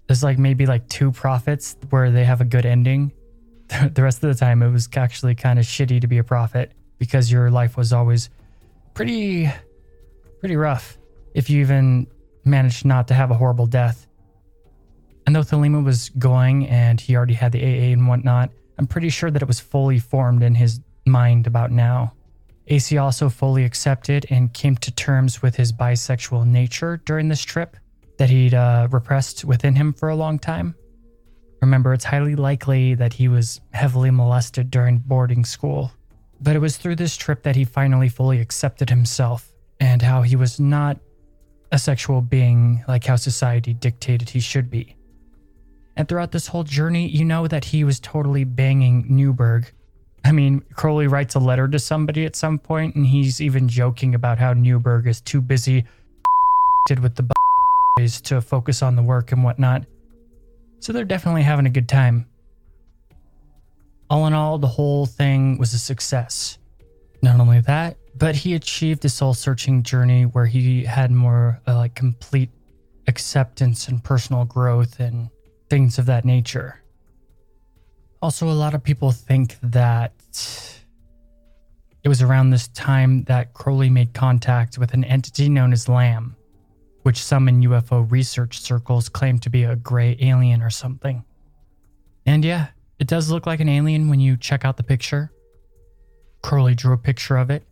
[0.06, 3.12] there's like maybe like two prophets where they have a good ending.
[3.92, 6.72] the rest of the time, it was actually kind of shitty to be a prophet
[6.98, 8.30] because your life was always
[8.94, 9.50] pretty,
[10.40, 10.96] pretty rough.
[11.34, 12.06] If you even
[12.44, 14.06] managed not to have a horrible death.
[15.26, 19.10] And though Thelema was going and he already had the AA and whatnot, I'm pretty
[19.10, 22.14] sure that it was fully formed in his mind about now.
[22.72, 27.76] AC also fully accepted and came to terms with his bisexual nature during this trip
[28.16, 30.74] that he'd uh, repressed within him for a long time.
[31.60, 35.92] Remember, it's highly likely that he was heavily molested during boarding school.
[36.40, 40.34] But it was through this trip that he finally fully accepted himself and how he
[40.34, 40.98] was not
[41.72, 44.96] a sexual being like how society dictated he should be.
[45.94, 49.70] And throughout this whole journey, you know that he was totally banging Neuburg.
[50.24, 54.14] I mean, Crowley writes a letter to somebody at some point, and he's even joking
[54.14, 55.84] about how Neuburg is too busy
[56.90, 57.28] with the
[57.96, 59.84] boys to focus on the work and whatnot.
[60.80, 62.26] So they're definitely having a good time.
[64.10, 66.58] All in all, the whole thing was a success.
[67.22, 71.76] Not only that, but he achieved a soul searching journey where he had more uh,
[71.76, 72.50] like complete
[73.06, 75.30] acceptance and personal growth and
[75.70, 76.82] things of that nature.
[78.22, 80.12] Also, a lot of people think that
[82.02, 86.36] it was around this time that Crowley made contact with an entity known as Lam
[87.02, 91.24] which some in UFO research circles claim to be a gray alien or something.
[92.26, 95.32] And yeah, it does look like an alien when you check out the picture.
[96.42, 97.64] Crowley drew a picture of it.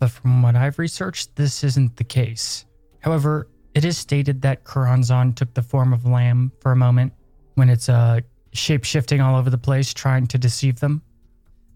[0.00, 2.64] But from what I've researched, this isn't the case.
[3.00, 7.12] However, it is stated that Choronzon took the form of lamb for a moment
[7.54, 8.20] when it's uh,
[8.58, 11.02] shape shifting all over the place, trying to deceive them.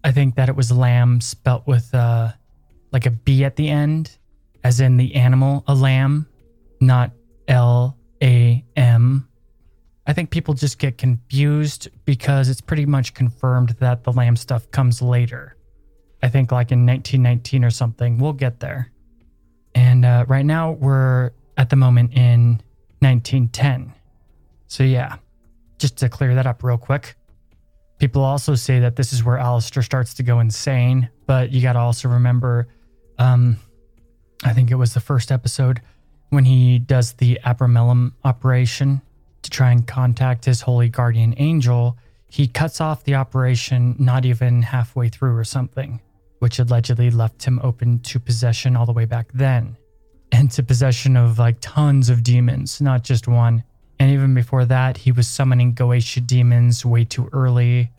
[0.04, 2.32] I think that it was lamb spelt with uh,
[2.92, 4.16] like a B at the end,
[4.64, 6.26] as in the animal, a lamb,
[6.80, 7.12] not
[7.48, 9.28] L A M.
[10.06, 14.68] I think people just get confused because it's pretty much confirmed that the Lam stuff
[14.72, 15.56] comes later.
[16.22, 18.18] I think like in 1919 or something.
[18.18, 18.90] We'll get there.
[19.74, 22.60] And uh, right now we're at the moment in
[23.00, 23.92] 1910.
[24.66, 25.16] So yeah,
[25.82, 27.16] just to clear that up real quick.
[27.98, 31.74] People also say that this is where Aleister starts to go insane, but you got
[31.74, 32.66] to also remember,
[33.18, 33.58] um,
[34.42, 35.82] I think it was the first episode
[36.32, 39.02] when he does the Abramelin operation
[39.42, 44.62] to try and contact his holy guardian angel, he cuts off the operation not even
[44.62, 46.00] halfway through or something,
[46.38, 49.76] which allegedly left him open to possession all the way back then.
[50.32, 53.62] And to possession of like tons of demons, not just one.
[54.02, 57.92] And even before that, he was summoning Goetia demons way too early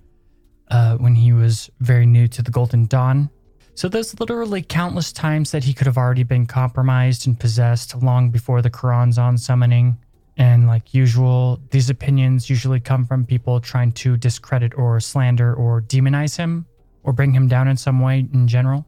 [0.69, 3.29] uh, when he was very new to the Golden Dawn.
[3.75, 8.31] So there's literally countless times that he could have already been compromised and possessed long
[8.31, 9.97] before the Choronzon summoning.
[10.35, 15.83] And like usual, these opinions usually come from people trying to discredit or slander or
[15.83, 16.65] demonize him
[17.03, 18.85] or bring him down in some way in general.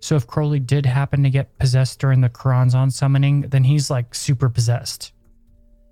[0.00, 4.14] So if Crowley did happen to get possessed during the Choronzon summoning, then he's like
[4.14, 5.14] super possessed,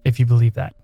[0.05, 0.75] if you believe that.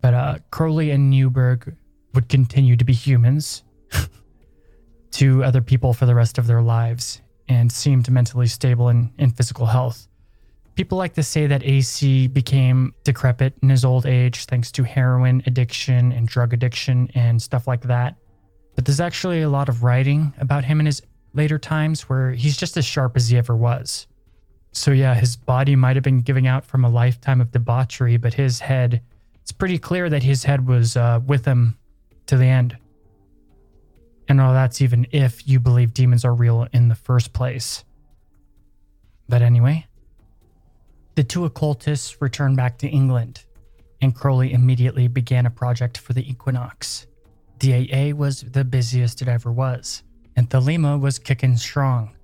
[0.00, 1.74] But uh, Crowley and Neuburg
[2.14, 3.64] would continue to be humans
[5.12, 9.30] to other people for the rest of their lives and seemed mentally stable and in
[9.30, 10.08] physical health.
[10.74, 15.42] People like to say that AC became decrepit in his old age thanks to heroin
[15.46, 18.16] addiction and drug addiction and stuff like that.
[18.74, 21.00] But there's actually a lot of writing about him in his
[21.32, 24.08] later times where he's just as sharp as he ever was.
[24.74, 28.34] So, yeah, his body might have been giving out from a lifetime of debauchery, but
[28.34, 29.00] his head,
[29.40, 31.78] it's pretty clear that his head was uh, with him
[32.26, 32.76] to the end.
[34.28, 37.84] And all that's even if you believe demons are real in the first place.
[39.28, 39.86] But anyway,
[41.14, 43.44] the two occultists returned back to England,
[44.00, 47.06] and Crowley immediately began a project for the equinox.
[47.60, 50.02] DAA was the busiest it ever was,
[50.34, 52.16] and Thelema was kicking strong.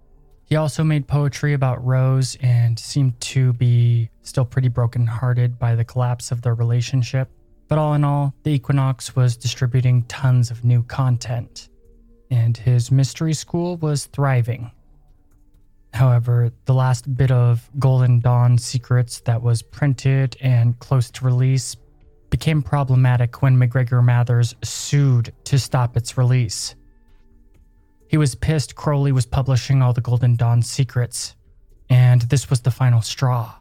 [0.51, 5.85] He also made poetry about Rose and seemed to be still pretty brokenhearted by the
[5.85, 7.31] collapse of their relationship.
[7.69, 11.69] But all in all, the Equinox was distributing tons of new content,
[12.33, 14.73] and his mystery school was thriving.
[15.95, 21.77] However, the last bit of Golden Dawn secrets that was printed and close to release
[22.29, 26.75] became problematic when MacGregor Mathers sued to stop its release.
[28.11, 31.37] He was pissed Crowley was publishing all the Golden Dawn secrets,
[31.89, 33.55] and this was the final straw.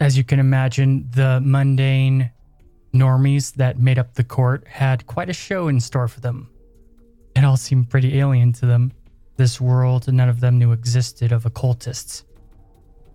[0.00, 2.30] As you can imagine, the mundane
[2.94, 6.48] normies that made up the court had quite a show in store for them.
[7.36, 8.92] It all seemed pretty alien to them
[9.36, 12.24] this world none of them knew existed of occultists,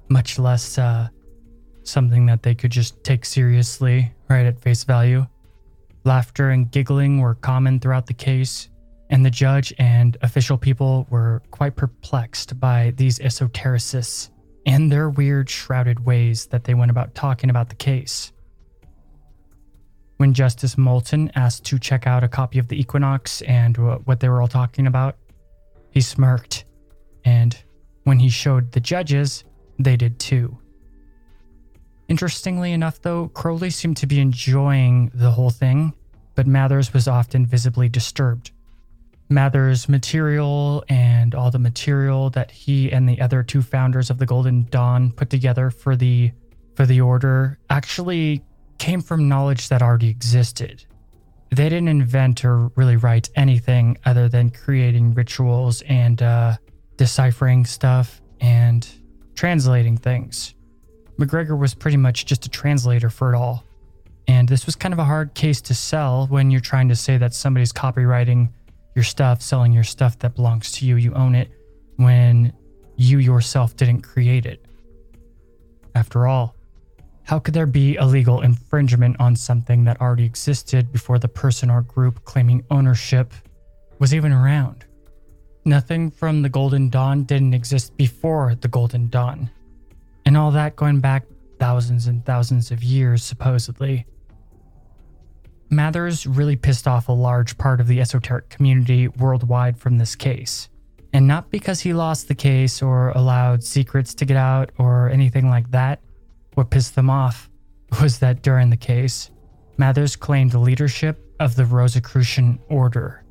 [0.09, 1.07] much less uh,
[1.81, 5.25] something that they could just take seriously right at face value.
[6.03, 8.69] Laughter and giggling were common throughout the case,
[9.09, 14.29] and the judge and official people were quite perplexed by these esotericists
[14.65, 18.33] and their weird, shrouded ways that they went about talking about the case.
[20.17, 24.27] When Justice Moulton asked to check out a copy of the Equinox and what they
[24.27, 25.15] were all talking about,
[25.91, 26.65] he smirked,
[27.23, 27.57] and
[28.03, 29.45] when he showed the judges,
[29.79, 30.57] they did too.
[32.07, 35.93] Interestingly enough, though, Crowley seemed to be enjoying the whole thing,
[36.35, 38.51] but Mathers was often visibly disturbed.
[39.29, 44.25] Mathers' material and all the material that he and the other two founders of the
[44.25, 46.31] Golden Dawn put together for the
[46.75, 48.43] for the order actually
[48.77, 50.85] came from knowledge that already existed.
[51.49, 56.57] They didn't invent or really write anything other than creating rituals and uh,
[56.97, 58.87] deciphering stuff and
[59.35, 60.53] translating things.
[61.17, 63.63] MacGregor was pretty much just a translator for it all.
[64.27, 67.17] And this was kind of a hard case to sell when you're trying to say
[67.17, 68.49] that somebody's copywriting
[68.97, 71.49] your stuff, selling your stuff that belongs to you, you own it,
[71.97, 72.51] when
[72.95, 74.65] you yourself didn't create it.
[75.93, 76.55] After all,
[77.23, 81.83] how could there be illegal infringement on something that already existed before the person or
[81.83, 83.33] group claiming ownership
[83.99, 84.83] was even around?
[85.63, 89.51] Nothing from the Golden Dawn didn't exist before the Golden Dawn.
[90.25, 91.25] And all that going back
[91.59, 94.07] thousands and thousands of years, supposedly.
[95.69, 100.69] Mathers really pissed off a large part of the esoteric community worldwide from this case.
[101.13, 105.49] And not because he lost the case or allowed secrets to get out or anything
[105.49, 105.99] like that.
[106.53, 107.49] What pissed them off
[108.01, 109.31] was that during the case,
[109.77, 113.23] Mathers claimed leadership of the Rosicrucian Order,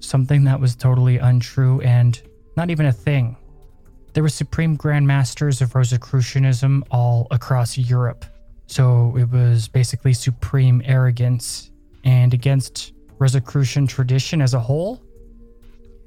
[0.00, 2.20] something that was totally untrue and
[2.56, 3.36] not even a thing.
[4.12, 8.24] There were supreme grand masters of Rosicrucianism all across Europe,
[8.72, 11.70] so it was basically supreme arrogance
[12.04, 14.98] and against Rosicrucian tradition as a whole.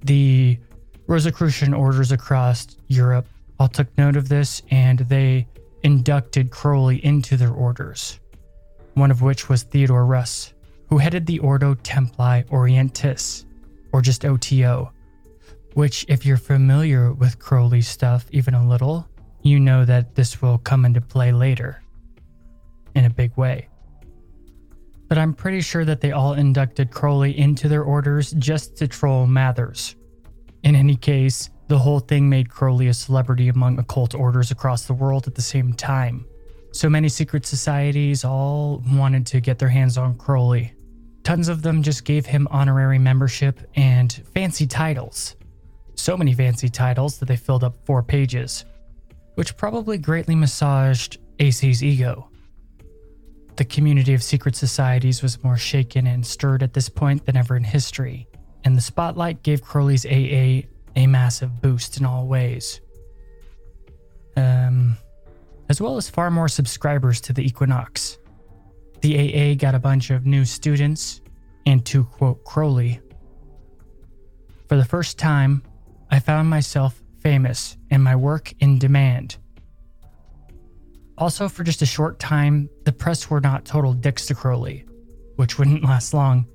[0.04, 0.58] The
[1.06, 3.28] Rosicrucian orders across Europe
[3.60, 5.48] all took note of this and they
[5.84, 8.20] inducted Crowley into their orders,
[8.96, 10.54] one of which was Theodore Reuss,
[10.90, 13.46] who headed the Ordo Templi Orientis,
[13.92, 14.92] or just OTO,
[15.76, 19.08] which, if you're familiar with Crowley's stuff even a little,
[19.44, 21.84] you know that this will come into play later
[22.96, 23.68] in a big way.
[25.08, 29.28] But I'm pretty sure that they all inducted Crowley into their orders just to troll
[29.28, 29.96] Mathers.
[30.64, 34.94] In any case, the whole thing made Crowley a celebrity among occult orders across the
[34.94, 36.26] world at the same time.
[36.72, 40.74] So many secret societies all wanted to get their hands on Crowley.
[41.24, 45.36] Tons of them just gave him honorary membership and fancy titles.
[45.96, 48.66] So many fancy titles that they filled up four pages,
[49.36, 52.30] which probably greatly massaged AC's ego.
[53.58, 57.56] The community of secret societies was more shaken and stirred at this point than ever
[57.56, 58.28] in history,
[58.64, 62.82] and the spotlight gave Crowley's AA a massive boost in all ways.
[64.38, 64.98] Um,
[65.70, 68.18] as well as far more subscribers to the Equinox.
[69.02, 71.22] The AA got a bunch of new students,
[71.66, 73.02] and to quote Crowley,
[74.68, 75.62] for the first time,
[76.10, 79.38] I found myself famous and my work in demand.
[81.18, 84.86] Also, for just a short time, the press were not total dicks to Crowley,
[85.38, 86.46] which wouldn't last long,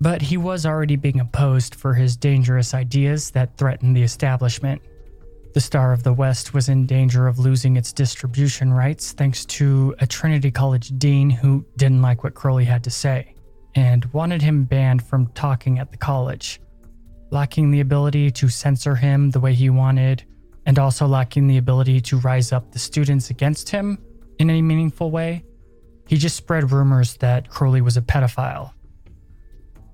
[0.00, 4.80] but he was already being opposed for his dangerous ideas that threatened the establishment.
[5.54, 9.94] The Star of the West was in danger of losing its distribution rights thanks to
[9.98, 13.34] a Trinity College dean who didn't like what Crowley had to say
[13.74, 16.60] and wanted him banned from talking at the college
[17.30, 20.24] lacking the ability to censor him the way he wanted,
[20.66, 23.98] and also lacking the ability to rise up the students against him
[24.38, 25.44] in any meaningful way,
[26.06, 28.72] he just spread rumors that Crowley was a pedophile.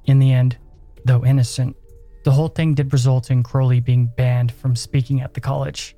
[0.04, 0.56] In the end,
[1.04, 1.76] though innocent,
[2.24, 5.96] the whole thing did result in Crowley being banned from speaking at the college.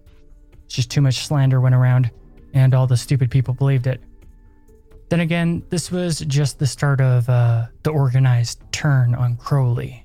[0.66, 2.10] Just too much slander went around,
[2.52, 4.02] and all the stupid people believed it.
[5.08, 10.04] Then again, this was just the start of uh, the organized turn on Crowley.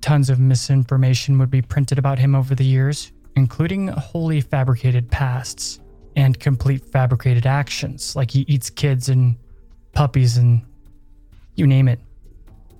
[0.00, 5.80] Tons of misinformation would be printed about him over the years, including wholly fabricated pasts
[6.16, 9.36] and complete fabricated actions, like he eats kids and
[9.92, 10.62] puppies and
[11.54, 12.00] you name it.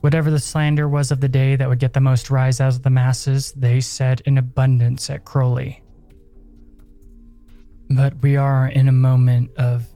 [0.00, 2.82] Whatever the slander was of the day that would get the most rise out of
[2.82, 5.82] the masses, they said in abundance at Crowley.
[7.90, 9.86] But we are in a moment of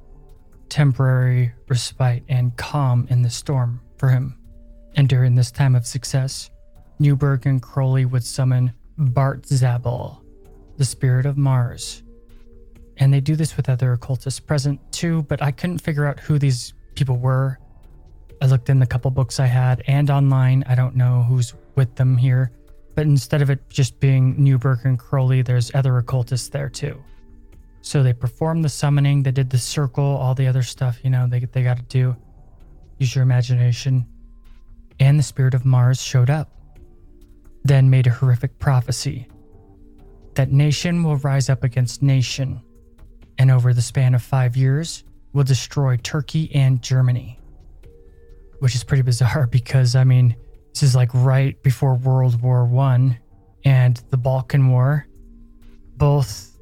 [0.68, 4.38] temporary respite and calm in the storm for him.
[4.94, 6.50] And during this time of success,
[7.00, 10.21] Neuburg and Crowley would summon Bartzabel,
[10.82, 12.02] the spirit of Mars.
[12.96, 16.40] And they do this with other occultists present too, but I couldn't figure out who
[16.40, 17.60] these people were.
[18.40, 20.64] I looked in the couple books I had and online.
[20.66, 22.50] I don't know who's with them here.
[22.96, 27.00] But instead of it just being Neuburg and Crowley, there's other occultists there too.
[27.80, 31.28] So they performed the summoning, they did the circle, all the other stuff, you know,
[31.28, 32.16] they, they got to do.
[32.98, 34.04] Use your imagination.
[34.98, 36.50] And the spirit of Mars showed up
[37.64, 39.28] then made a horrific prophecy
[40.34, 42.62] that nation will rise up against nation,
[43.38, 47.38] and over the span of five years, will destroy Turkey and Germany.
[48.58, 50.36] Which is pretty bizarre because, I mean,
[50.72, 53.18] this is like right before World War One
[53.64, 55.06] and the Balkan War,
[55.96, 56.58] both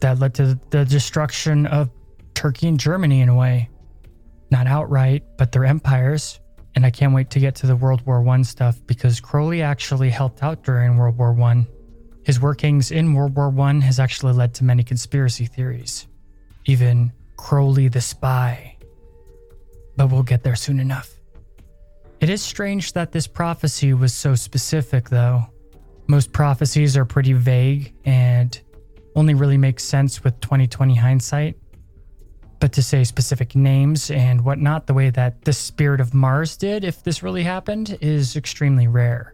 [0.00, 1.90] that led to the destruction of
[2.34, 3.70] Turkey and Germany in a way.
[4.50, 6.40] Not outright, but their empires
[6.74, 10.10] and I can't wait to get to the World War I stuff because Crowley actually
[10.10, 11.66] helped out during World War I.
[12.24, 16.06] His workings in World War I has actually led to many conspiracy theories,
[16.64, 18.76] even Crowley the Spy.
[19.96, 21.10] But we'll get there soon enough.
[22.20, 25.44] It is strange that this prophecy was so specific, though.
[26.06, 28.58] Most prophecies are pretty vague and
[29.14, 31.56] only really make sense with 2020 hindsight
[32.64, 36.82] but to say specific names and whatnot the way that the spirit of Mars did,
[36.82, 39.33] if this really happened, is extremely rare.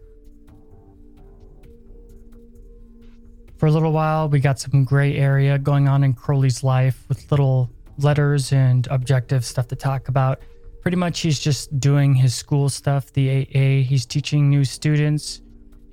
[3.61, 7.29] For a little while, we got some gray area going on in Crowley's life with
[7.29, 10.41] little letters and objective stuff to talk about.
[10.81, 13.87] Pretty much, he's just doing his school stuff, the AA.
[13.87, 15.43] He's teaching new students,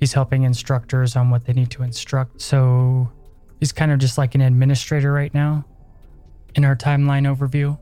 [0.01, 2.41] he's helping instructors on what they need to instruct.
[2.41, 3.13] So
[3.61, 5.67] he's kind of just like an administrator right now.
[6.55, 7.79] In our timeline overview,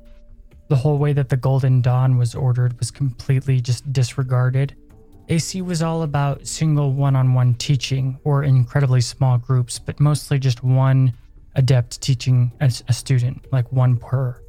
[0.66, 4.74] the whole way that the Golden Dawn was ordered was completely just disregarded.
[5.29, 10.39] AC was all about single one on one teaching or incredibly small groups, but mostly
[10.39, 11.12] just one
[11.57, 14.41] adept teaching a, a student, like one per.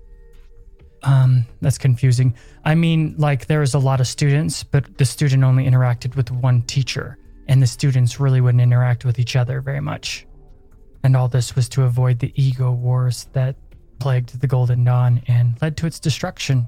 [1.04, 2.36] Um, that's confusing.
[2.64, 6.30] I mean, like there was a lot of students, but the student only interacted with
[6.32, 7.18] one teacher,
[7.48, 10.28] and the students really wouldn't interact with each other very much.
[11.04, 13.56] And all this was to avoid the ego wars that
[14.00, 16.68] plagued the Golden Dawn and led to its destruction.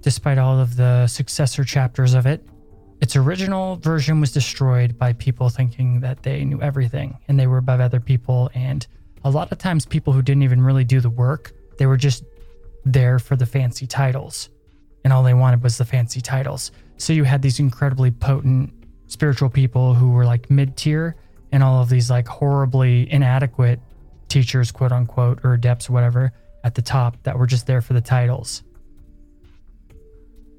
[0.00, 2.44] Despite all of the successor chapters of it,
[3.00, 7.58] its original version was destroyed by people thinking that they knew everything and they were
[7.58, 8.50] above other people.
[8.54, 8.86] And
[9.24, 12.24] a lot of times, people who didn't even really do the work, they were just
[12.84, 14.50] there for the fancy titles.
[15.02, 16.72] And all they wanted was the fancy titles.
[16.98, 18.72] So you had these incredibly potent
[19.06, 21.16] spiritual people who were like mid tier,
[21.52, 23.80] and all of these like horribly inadequate
[24.28, 26.32] teachers, quote unquote, or adepts, whatever,
[26.64, 28.62] at the top that were just there for the titles.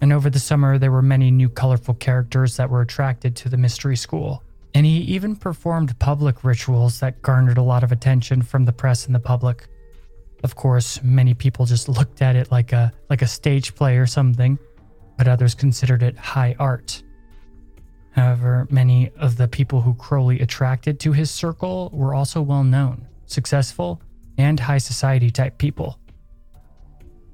[0.01, 3.57] And over the summer, there were many new colorful characters that were attracted to the
[3.57, 4.43] mystery school.
[4.73, 9.05] And he even performed public rituals that garnered a lot of attention from the press
[9.05, 9.67] and the public.
[10.43, 14.07] Of course, many people just looked at it like a like a stage play or
[14.07, 14.57] something,
[15.17, 17.03] but others considered it high art.
[18.11, 23.07] However, many of the people who Crowley attracted to his circle were also well known,
[23.25, 24.01] successful,
[24.37, 25.99] and high society type people.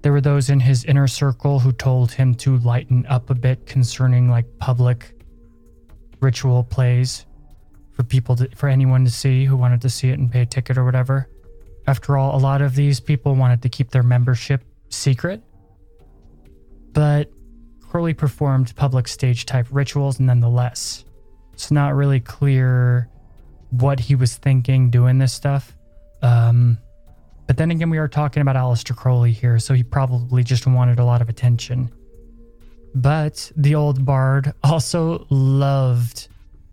[0.08, 3.66] There were those in his inner circle who told him to lighten up a bit
[3.66, 5.12] concerning like public
[6.22, 7.26] ritual plays
[7.92, 10.46] for people to, for anyone to see who wanted to see it and pay a
[10.46, 11.28] ticket or whatever.
[11.88, 15.44] After all, a lot of these people wanted to keep their membership secret.
[16.94, 17.30] But
[17.82, 21.04] Crowley performed public stage type rituals nonetheless.
[21.52, 23.10] It's not really clear
[23.72, 25.76] what he was thinking doing this stuff.
[26.22, 26.78] Um,
[27.48, 31.00] but then again, we are talking about Aleister Crowley here, so he probably just wanted
[31.00, 31.90] a lot of attention.
[32.94, 36.28] But the old bard also loved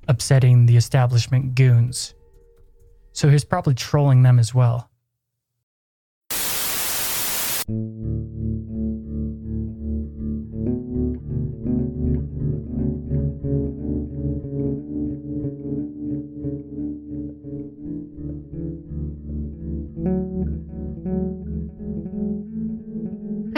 [0.09, 2.15] upsetting the establishment goons.
[3.13, 4.91] So he was probably trolling them as well.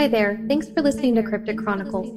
[0.07, 2.15] Hi there, thanks for listening to Cryptic Chronicles.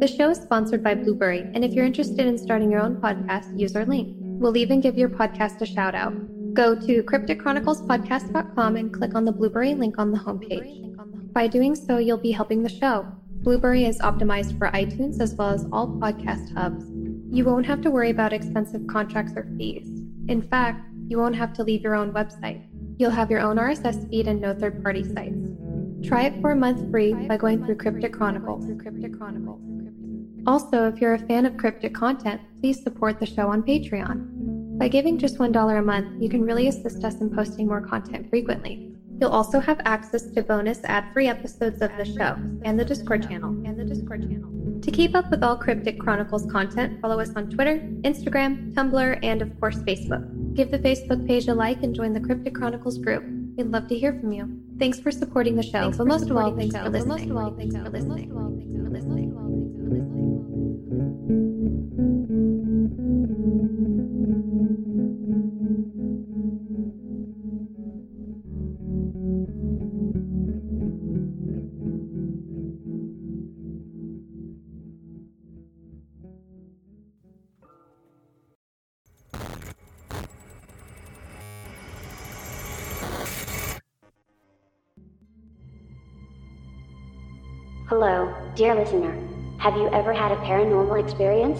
[0.00, 3.60] The show is sponsored by Blubrry, and if you're interested in starting your own podcast,
[3.60, 4.16] use our link.
[4.18, 6.14] We'll even give your podcast a shout out.
[6.54, 11.34] Go to crypticchroniclespodcast.com and click on the Blubrry link on the homepage.
[11.34, 13.06] By doing so, you'll be helping the show.
[13.42, 16.86] Blubrry is optimized for iTunes as well as all podcast hubs.
[17.30, 20.00] You won't have to worry about expensive contracts or fees.
[20.28, 22.66] In fact, you won't have to leave your own website.
[22.98, 25.65] You'll have your own RSS feed and no third party sites.
[26.04, 28.64] Try it for a month free by going through Cryptic Chronicles.
[30.46, 34.78] Also, if you're a fan of cryptic content, please support the show on Patreon.
[34.78, 38.30] By giving just $1 a month, you can really assist us in posting more content
[38.30, 38.92] frequently.
[39.20, 43.50] You'll also have access to bonus ad-free episodes of the show and the Discord channel.
[43.66, 44.80] And the Discord channel.
[44.82, 49.40] To keep up with all Cryptic Chronicles content, follow us on Twitter, Instagram, Tumblr, and
[49.40, 50.54] of course Facebook.
[50.54, 53.24] Give the Facebook page a like and join the Cryptic Chronicles group.
[53.56, 54.60] We'd love to hear from you.
[54.78, 57.32] Thanks for supporting the show, thanks but most of all, thanks for listening.
[87.98, 89.16] Hello, dear listener.
[89.56, 91.58] Have you ever had a paranormal experience?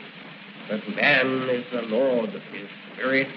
[0.68, 3.28] that man is the lord of his spirit.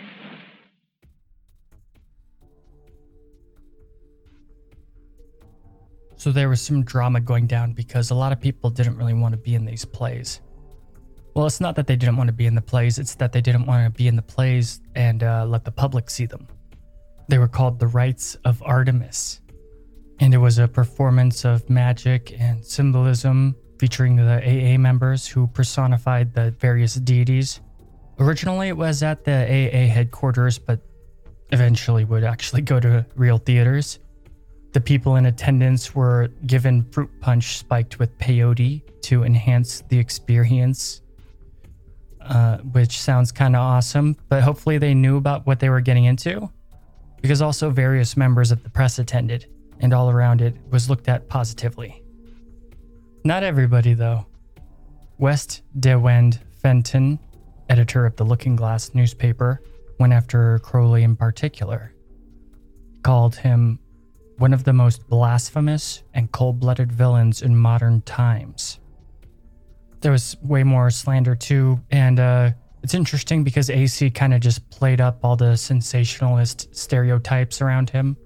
[6.17, 9.33] So there was some drama going down because a lot of people didn't really want
[9.33, 10.41] to be in these plays.
[11.35, 13.41] Well, it's not that they didn't want to be in the plays, it's that they
[13.41, 16.47] didn't want to be in the plays and uh, let the public see them.
[17.29, 19.41] They were called the Rites of Artemis.
[20.19, 26.33] And it was a performance of magic and symbolism featuring the AA members who personified
[26.33, 27.61] the various deities.
[28.19, 30.79] Originally, it was at the AA headquarters, but
[31.51, 33.99] eventually would actually go to real theaters.
[34.73, 41.01] The people in attendance were given fruit punch spiked with peyote to enhance the experience
[42.27, 46.05] uh, which sounds kind of awesome, but hopefully they knew about what they were getting
[46.05, 46.49] into.
[47.21, 49.47] Because also various members of the press attended,
[49.79, 52.03] and all around it was looked at positively.
[53.23, 54.25] Not everybody, though.
[55.17, 57.17] West DeWend Fenton,
[57.69, 59.61] editor of the Looking Glass newspaper,
[59.99, 61.93] went after Crowley in particular.
[63.03, 63.79] Called him
[64.37, 68.79] one of the most blasphemous and cold blooded villains in modern times
[70.01, 71.79] there was way more slander too.
[71.91, 72.51] And uh,
[72.83, 78.17] it's interesting because AC kind of just played up all the sensationalist stereotypes around him.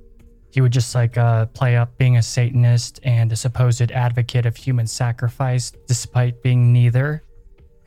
[0.52, 4.58] He would just like uh, play up being a Satanist and a supposed advocate of
[4.58, 7.24] human sacrifice, despite being neither.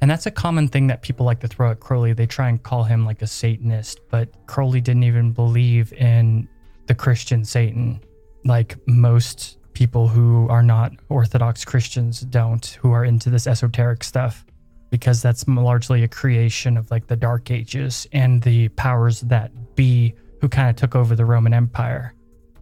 [0.01, 2.15] And that's a common thing that people like to throw at Crowley.
[2.15, 6.49] They try and call him like a Satanist, but Crowley didn't even believe in
[6.87, 8.01] the Christian Satan
[8.45, 14.45] like most people who are not Orthodox Christians don't, who are into this esoteric stuff,
[14.91, 20.15] because that's largely a creation of like the Dark Ages and the powers that be
[20.41, 22.15] who kind of took over the Roman Empire.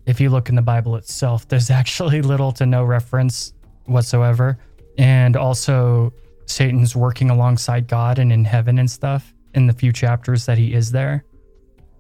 [0.07, 3.53] If you look in the Bible itself, there's actually little to no reference
[3.85, 4.59] whatsoever.
[4.99, 6.13] And also,
[6.47, 10.75] Satan's working alongside God and in heaven and stuff in the few chapters that he
[10.75, 11.25] is there.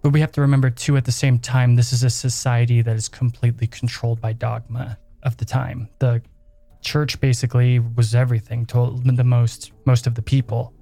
[0.02, 2.96] But we have to remember, too, at the same time, this is a society that
[2.96, 5.88] is completely controlled by dogma of the time.
[6.00, 6.20] The
[6.82, 10.74] church basically was everything to the most most of the people.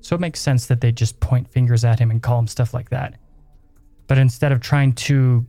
[0.00, 2.72] So it makes sense that they just point fingers at him and call him stuff
[2.72, 3.18] like that.
[4.06, 5.44] But instead of trying to,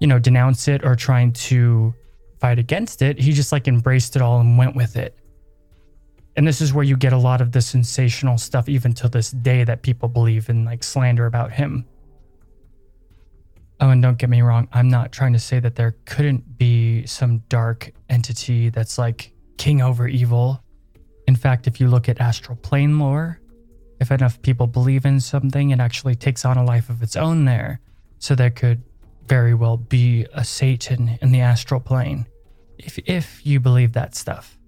[0.00, 1.94] you know, denounce it or trying to
[2.40, 5.16] fight against it, he just like embraced it all and went with it.
[6.36, 9.30] And this is where you get a lot of the sensational stuff even to this
[9.30, 11.84] day that people believe in like slander about him.
[13.82, 17.04] Oh, and don't get me wrong, I'm not trying to say that there couldn't be
[17.04, 20.62] some dark entity that's like king over evil.
[21.26, 23.40] In fact, if you look at astral plane lore,
[23.98, 27.44] if enough people believe in something, it actually takes on a life of its own
[27.44, 27.80] there.
[28.20, 28.84] So there could
[29.26, 32.26] very well be a Satan in the astral plane.
[32.78, 34.58] If if you believe that stuff.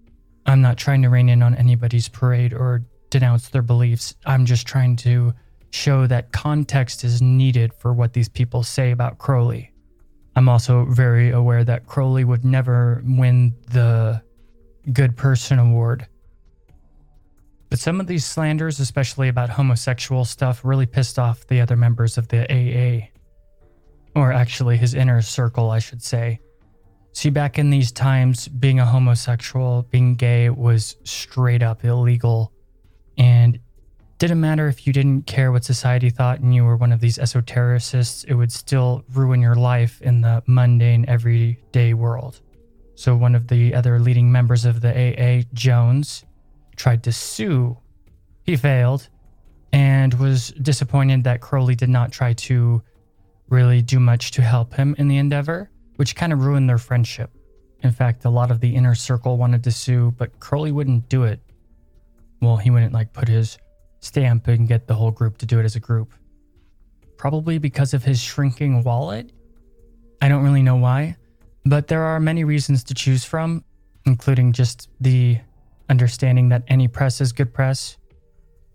[0.44, 4.16] I'm not trying to rein in on anybody's parade or denounce their beliefs.
[4.26, 5.34] I'm just trying to
[5.74, 9.72] show that context is needed for what these people say about Crowley.
[10.36, 14.22] I'm also very aware that Crowley would never win the
[14.92, 16.06] Good Person Award.
[17.70, 22.18] But some of these slanders, especially about homosexual stuff, really pissed off the other members
[22.18, 23.08] of the AA.
[24.14, 26.38] Or actually, his inner circle, I should say.
[27.12, 32.52] See, back in these times, being a homosexual, being gay was straight up illegal.
[33.18, 33.58] And
[34.28, 37.18] didn't matter if you didn't care what society thought and you were one of these
[37.18, 42.40] esotericists, it would still ruin your life in the mundane, everyday world.
[42.94, 46.24] So, one of the other leading members of the AA, Jones,
[46.76, 47.76] tried to sue.
[48.44, 49.08] He failed
[49.72, 52.82] and was disappointed that Crowley did not try to
[53.50, 57.30] really do much to help him in the endeavor, which kind of ruined their friendship.
[57.82, 61.24] In fact, a lot of the inner circle wanted to sue, but Crowley wouldn't do
[61.24, 61.40] it.
[62.40, 63.58] Well, he wouldn't like put his
[64.04, 66.12] stamp and get the whole group to do it as a group.
[67.16, 69.32] Probably because of his shrinking wallet.
[70.20, 71.16] I don't really know why,
[71.64, 73.64] but there are many reasons to choose from,
[74.06, 75.38] including just the
[75.88, 77.96] understanding that any press is good press.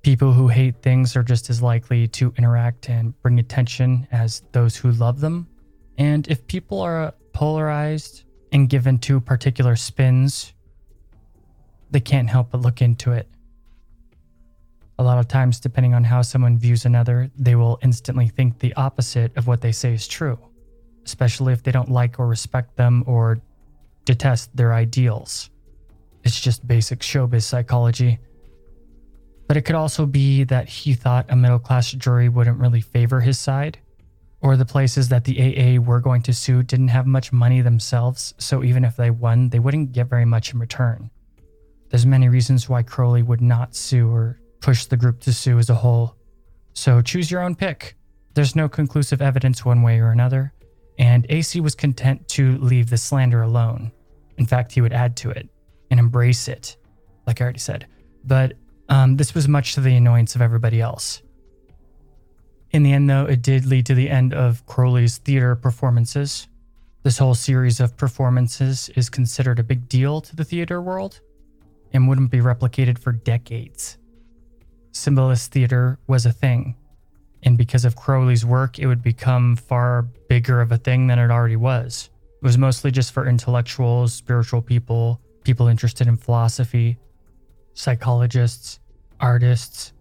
[0.01, 4.75] People who hate things are just as likely to interact and bring attention as those
[4.75, 5.47] who love them.
[5.97, 10.53] And if people are polarized and given to particular spins,
[11.91, 13.27] they can't help but look into it.
[14.99, 18.73] A lot of times, depending on how someone views another, they will instantly think the
[18.73, 20.37] opposite of what they say is true,
[21.05, 23.39] especially if they don't like or respect them or
[24.03, 25.51] detest their ideals.
[26.25, 28.19] It's just basic showbiz psychology.
[29.47, 33.21] But it could also be that he thought a middle class jury wouldn't really favor
[33.21, 33.79] his side,
[34.41, 38.33] or the places that the AA were going to sue didn't have much money themselves,
[38.37, 41.09] so even if they won, they wouldn't get very much in return.
[41.89, 45.69] There's many reasons why Crowley would not sue or push the group to sue as
[45.69, 46.15] a whole.
[46.73, 47.95] So choose your own pick.
[48.33, 50.53] There's no conclusive evidence one way or another,
[50.97, 53.91] and AC was content to leave the slander alone.
[54.37, 55.49] In fact, he would add to it
[55.91, 56.77] and embrace it,
[57.27, 57.87] like I already said.
[58.23, 58.53] But
[58.89, 61.21] Um, this was much to the annoyance of everybody else.
[62.71, 66.47] In the end, though, it did lead to the end of Crowley's theater performances.
[67.03, 71.21] This whole series of performances is considered a big deal to the theater world
[71.93, 73.98] and wouldn't be replicated for decades.
[74.91, 76.75] Symbolist theater was a thing,
[77.43, 81.31] and because of Crowley's work, it would become far bigger of a thing than it
[81.31, 82.09] already was.
[82.41, 86.97] It was mostly just for intellectuals, spiritual people, people interested in philosophy,
[87.73, 88.79] psychologists,
[89.19, 89.93] artists,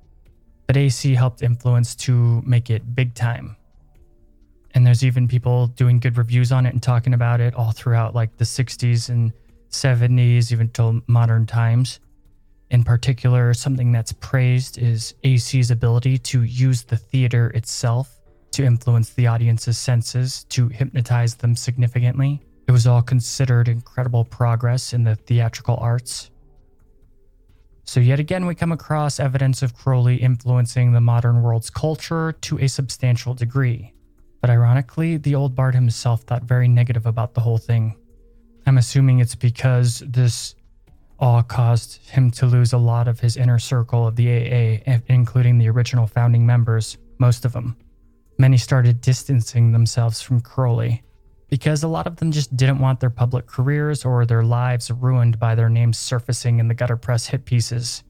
[0.66, 3.56] but AC helped influence to make it big time.
[4.74, 8.14] And there's even people doing good reviews on it and talking about it all throughout
[8.14, 9.32] like the 60s and
[9.70, 12.00] 70s, even till modern times.
[12.70, 18.20] In particular, something that's praised is AC's ability to use the theater itself
[18.52, 22.42] to influence the audience's senses, to hypnotize them significantly.
[22.66, 26.30] It was all considered incredible progress in the theatrical arts.
[27.84, 32.58] So, yet again, we come across evidence of Crowley influencing the modern world's culture to
[32.58, 33.94] a substantial degree.
[34.42, 37.96] But ironically, the old bard himself thought very negative about the whole thing.
[38.66, 40.54] I'm assuming it's because this
[41.18, 45.58] all caused him to lose a lot of his inner circle of the AA, including
[45.58, 47.76] the original founding members, most of them.
[48.38, 51.02] Many started distancing themselves from Crowley
[51.48, 55.38] because a lot of them just didn't want their public careers or their lives ruined
[55.38, 58.04] by their names surfacing in the gutter press hit pieces.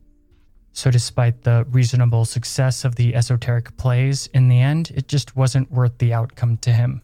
[0.73, 5.73] So, despite the reasonable success of the esoteric plays, in the end, it just wasn't
[5.73, 7.03] worth the outcome to him.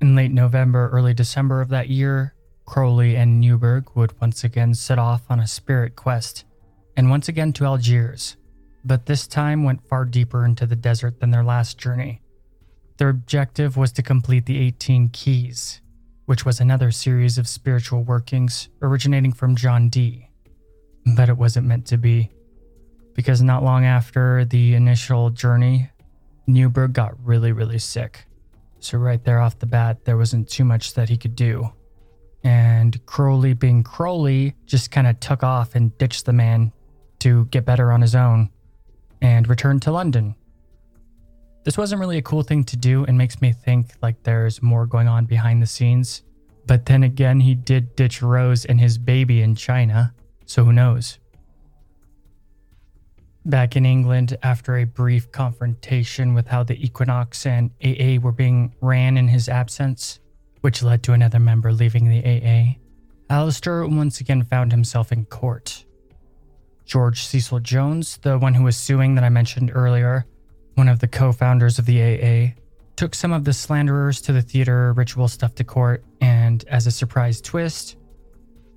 [0.00, 2.34] In late November, early December of that year,
[2.64, 6.44] Crowley and Neuburg would once again set off on a spirit quest,
[6.96, 8.36] and once again to Algiers,
[8.84, 12.20] but this time went far deeper into the desert than their last journey.
[12.98, 15.80] Their objective was to complete the 18 Keys,
[16.26, 20.28] which was another series of spiritual workings originating from John Dee.
[21.16, 22.30] But it wasn't meant to be,
[23.14, 25.90] because not long after the initial journey,
[26.48, 28.26] Neuburg got really, really sick.
[28.78, 31.72] So, right there off the bat, there wasn't too much that he could do.
[32.44, 36.72] And Crowley, being Crowley, just kind of took off and ditched the man
[37.20, 38.50] to get better on his own
[39.20, 40.34] and returned to London
[41.64, 44.86] this wasn't really a cool thing to do and makes me think like there's more
[44.86, 46.22] going on behind the scenes.
[46.66, 50.14] But then again, he did ditch Rose and his baby in China,
[50.44, 51.18] so who knows?
[53.44, 58.72] Back in England, after a brief confrontation with how the Equinox and AA were being
[58.80, 60.20] ran in his absence,
[60.62, 62.78] which led to another member leaving the AA,
[63.32, 65.84] Aleister once again found himself in court.
[66.84, 70.26] George Cecil Jones, the one who was suing that I mentioned earlier,
[70.74, 72.54] one of the co founders of the AA,
[72.96, 76.90] took some of the slanderers to the theater ritual stuff to court, and as a
[76.90, 77.96] surprise twist,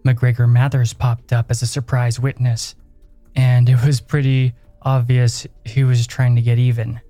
[0.04, 2.76] MacGregor Mathers popped up as a surprise witness,
[3.36, 7.02] and it was pretty obvious he was trying to get even.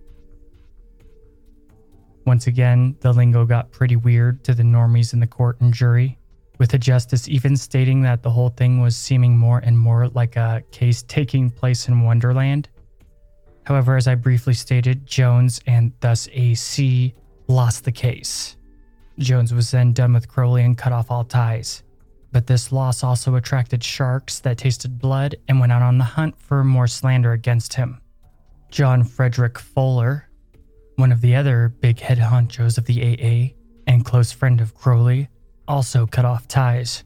[2.26, 6.18] Once again, the lingo got pretty weird to the normies in the court and jury,
[6.58, 10.36] with the justice even stating that the whole thing was seeming more and more like
[10.36, 12.70] a case taking place in Wonderland
[13.66, 17.14] However, as I briefly stated, Jones and thus AC
[17.48, 18.58] lost the case.
[19.18, 21.84] Jones was then done with Crowley and cut off all ties.
[22.32, 26.38] But this loss also attracted sharks that tasted blood and went out on the hunt
[26.38, 28.02] for more slander against him.
[28.70, 30.30] John Frederick Fuller,
[30.96, 33.56] one of the other big head honchos of the AA
[33.88, 35.30] and close friend of Crowley,
[35.68, 37.04] also cut off ties.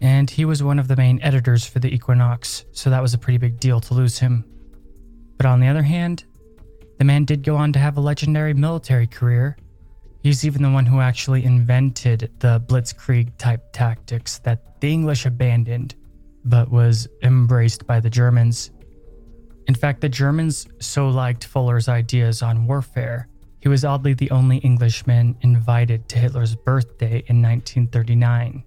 [0.00, 3.18] And he was one of the main editors for the Equinox, so that was a
[3.18, 4.44] pretty big deal to lose him.
[5.36, 6.24] But on the other hand,
[6.98, 9.56] the man did go on to have a legendary military career.
[10.22, 15.94] He's even the one who actually invented the blitzkrieg type tactics that the English abandoned,
[16.44, 18.70] but was embraced by the Germans.
[19.68, 23.28] In fact, the Germans so liked Fuller's ideas on warfare,
[23.60, 28.64] he was oddly the only Englishman invited to Hitler's birthday in 1939.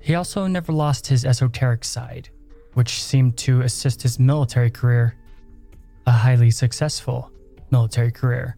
[0.00, 2.28] He also never lost his esoteric side,
[2.74, 5.16] which seemed to assist his military career
[6.06, 7.32] a highly successful
[7.70, 8.56] military career.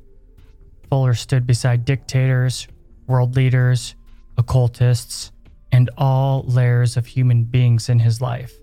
[0.91, 2.69] Fuller stood beside dictators,
[3.07, 3.95] world leaders,
[4.37, 5.33] occultists,
[5.73, 8.60] and all layers of human beings in his life.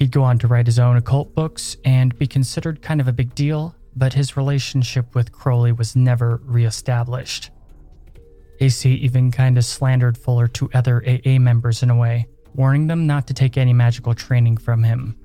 [0.00, 3.12] He'd go on to write his own occult books and be considered kind of a
[3.12, 7.50] big deal, but his relationship with Crowley was never reestablished.
[8.60, 13.06] AC even kind of slandered Fuller to other AA members in a way, warning them
[13.06, 15.18] not to take any magical training from him.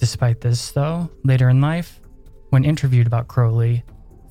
[0.00, 1.98] Despite this, though, later in life,
[2.50, 3.84] when interviewed about Crowley,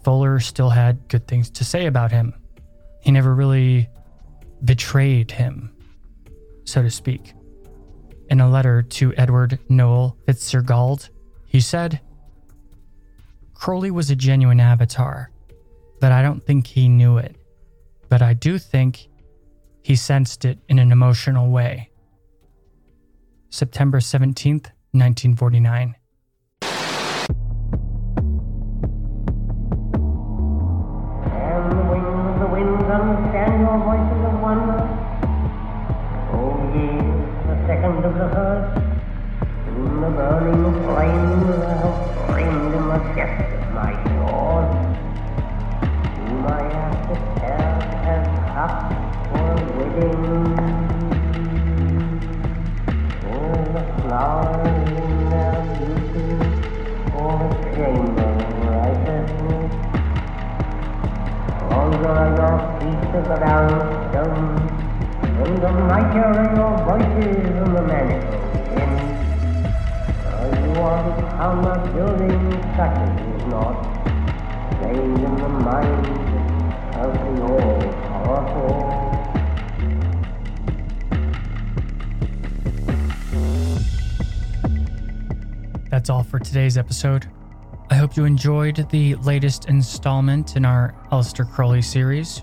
[0.03, 2.35] Fuller still had good things to say about him.
[3.01, 3.89] He never really
[4.63, 5.75] betrayed him,
[6.63, 7.33] so to speak.
[8.33, 11.09] In a letter to Edward Noel Fitzgerald.
[11.45, 12.01] He said,
[13.53, 15.29] Crowley was a genuine avatar,
[16.01, 17.35] but I don't think he knew it.
[18.09, 19.07] But I do think
[19.83, 21.91] he sensed it in an emotional way.
[23.51, 25.93] September 17th, 1949.
[26.63, 26.71] And
[31.71, 34.22] the wings of the winds understand your voices
[86.63, 87.29] today's episode.
[87.89, 92.41] I hope you enjoyed the latest installment in our Aleister Crowley series.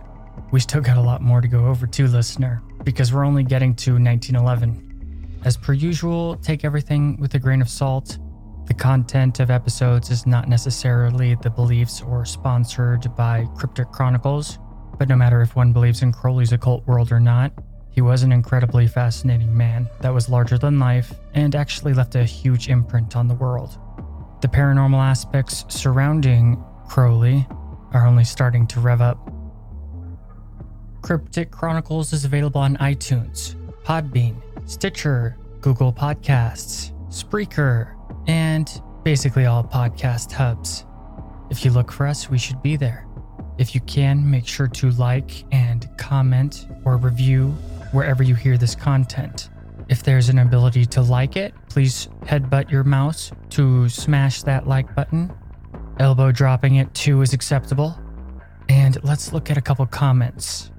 [0.50, 3.74] We still got a lot more to go over too, listener, because we're only getting
[3.76, 5.40] to 1911.
[5.46, 8.18] As per usual, take everything with a grain of salt.
[8.66, 14.58] The content of episodes is not necessarily the beliefs or sponsored by Cryptic Chronicles,
[14.98, 17.54] but no matter if one believes in Crowley's occult world or not,
[17.90, 22.24] he was an incredibly fascinating man that was larger than life and actually left a
[22.24, 23.78] huge imprint on the world.
[24.40, 27.46] The paranormal aspects surrounding Crowley
[27.92, 29.30] are only starting to rev up.
[31.02, 37.94] Cryptic Chronicles is available on iTunes, Podbean, Stitcher, Google Podcasts, Spreaker,
[38.28, 40.86] and basically all podcast hubs.
[41.50, 43.06] If you look for us, we should be there.
[43.58, 47.48] If you can, make sure to like and comment or review
[47.92, 49.50] wherever you hear this content.
[49.90, 54.94] If there's an ability to like it, please headbutt your mouse to smash that like
[54.94, 55.32] button.
[55.98, 57.98] Elbow dropping it too is acceptable.
[58.68, 60.70] And let's look at a couple comments.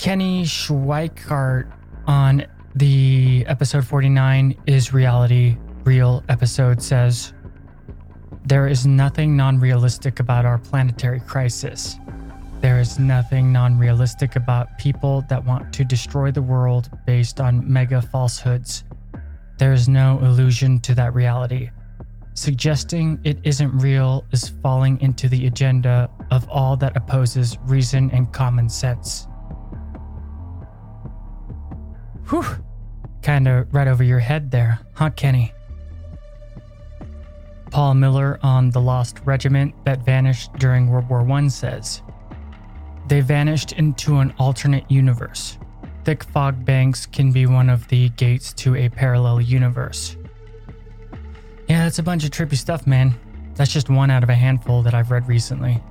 [0.00, 1.72] Kenny Schweikart
[2.08, 7.32] on the episode 49 is reality real episode says
[8.44, 11.96] there is nothing non-realistic about our planetary crisis.
[12.62, 17.70] There is nothing non realistic about people that want to destroy the world based on
[17.70, 18.84] mega falsehoods.
[19.58, 21.70] There is no illusion to that reality.
[22.34, 28.32] Suggesting it isn't real is falling into the agenda of all that opposes reason and
[28.32, 29.26] common sense.
[32.30, 32.46] Whew.
[33.22, 35.52] Kinda right over your head there, huh, Kenny?
[37.70, 42.02] Paul Miller on The Lost Regiment that vanished during World War I says,
[43.06, 45.58] they vanished into an alternate universe.
[46.04, 50.16] Thick fog banks can be one of the gates to a parallel universe.
[51.68, 53.14] Yeah, that's a bunch of trippy stuff, man.
[53.54, 55.82] That's just one out of a handful that I've read recently.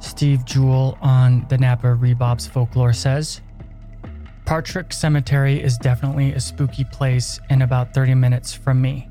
[0.00, 3.40] Steve Jewell on the Napa Rebob's Folklore says
[4.44, 9.08] Partrick Cemetery is definitely a spooky place and about 30 minutes from me.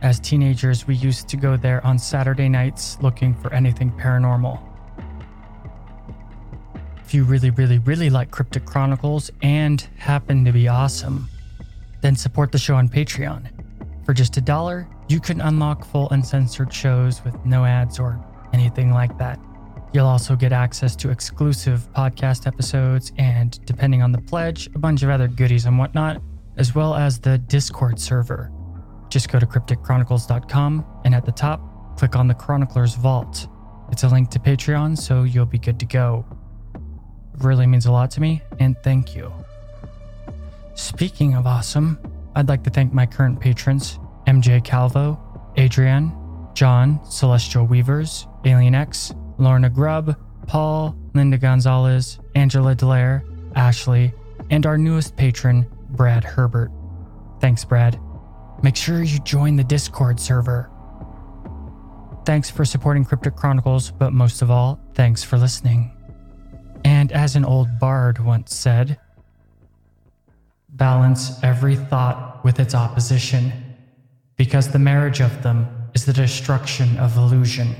[0.00, 4.69] As teenagers, we used to go there on Saturday nights looking for anything paranormal.
[7.10, 11.28] If you really, really, really like Cryptic Chronicles and happen to be awesome,
[12.02, 13.50] then support the show on Patreon.
[14.06, 18.92] For just a dollar, you can unlock full uncensored shows with no ads or anything
[18.92, 19.40] like that.
[19.92, 25.02] You'll also get access to exclusive podcast episodes and, depending on the pledge, a bunch
[25.02, 26.22] of other goodies and whatnot,
[26.58, 28.52] as well as the Discord server.
[29.08, 33.48] Just go to crypticchronicles.com and at the top, click on the Chronicler's Vault.
[33.90, 36.24] It's a link to Patreon, so you'll be good to go.
[37.40, 39.32] Really means a lot to me, and thank you.
[40.74, 41.98] Speaking of awesome,
[42.34, 45.18] I'd like to thank my current patrons MJ Calvo,
[45.58, 46.12] Adrienne,
[46.54, 50.16] John, Celestial Weavers, Alien X, Lorna Grubb,
[50.46, 53.22] Paul, Linda Gonzalez, Angela Delaire,
[53.56, 54.12] Ashley,
[54.50, 56.70] and our newest patron, Brad Herbert.
[57.40, 57.98] Thanks, Brad.
[58.62, 60.70] Make sure you join the Discord server.
[62.26, 65.99] Thanks for supporting Cryptic Chronicles, but most of all, thanks for listening.
[67.00, 68.98] And as an old bard once said,
[70.68, 73.54] balance every thought with its opposition,
[74.36, 77.74] because the marriage of them is the destruction of illusion.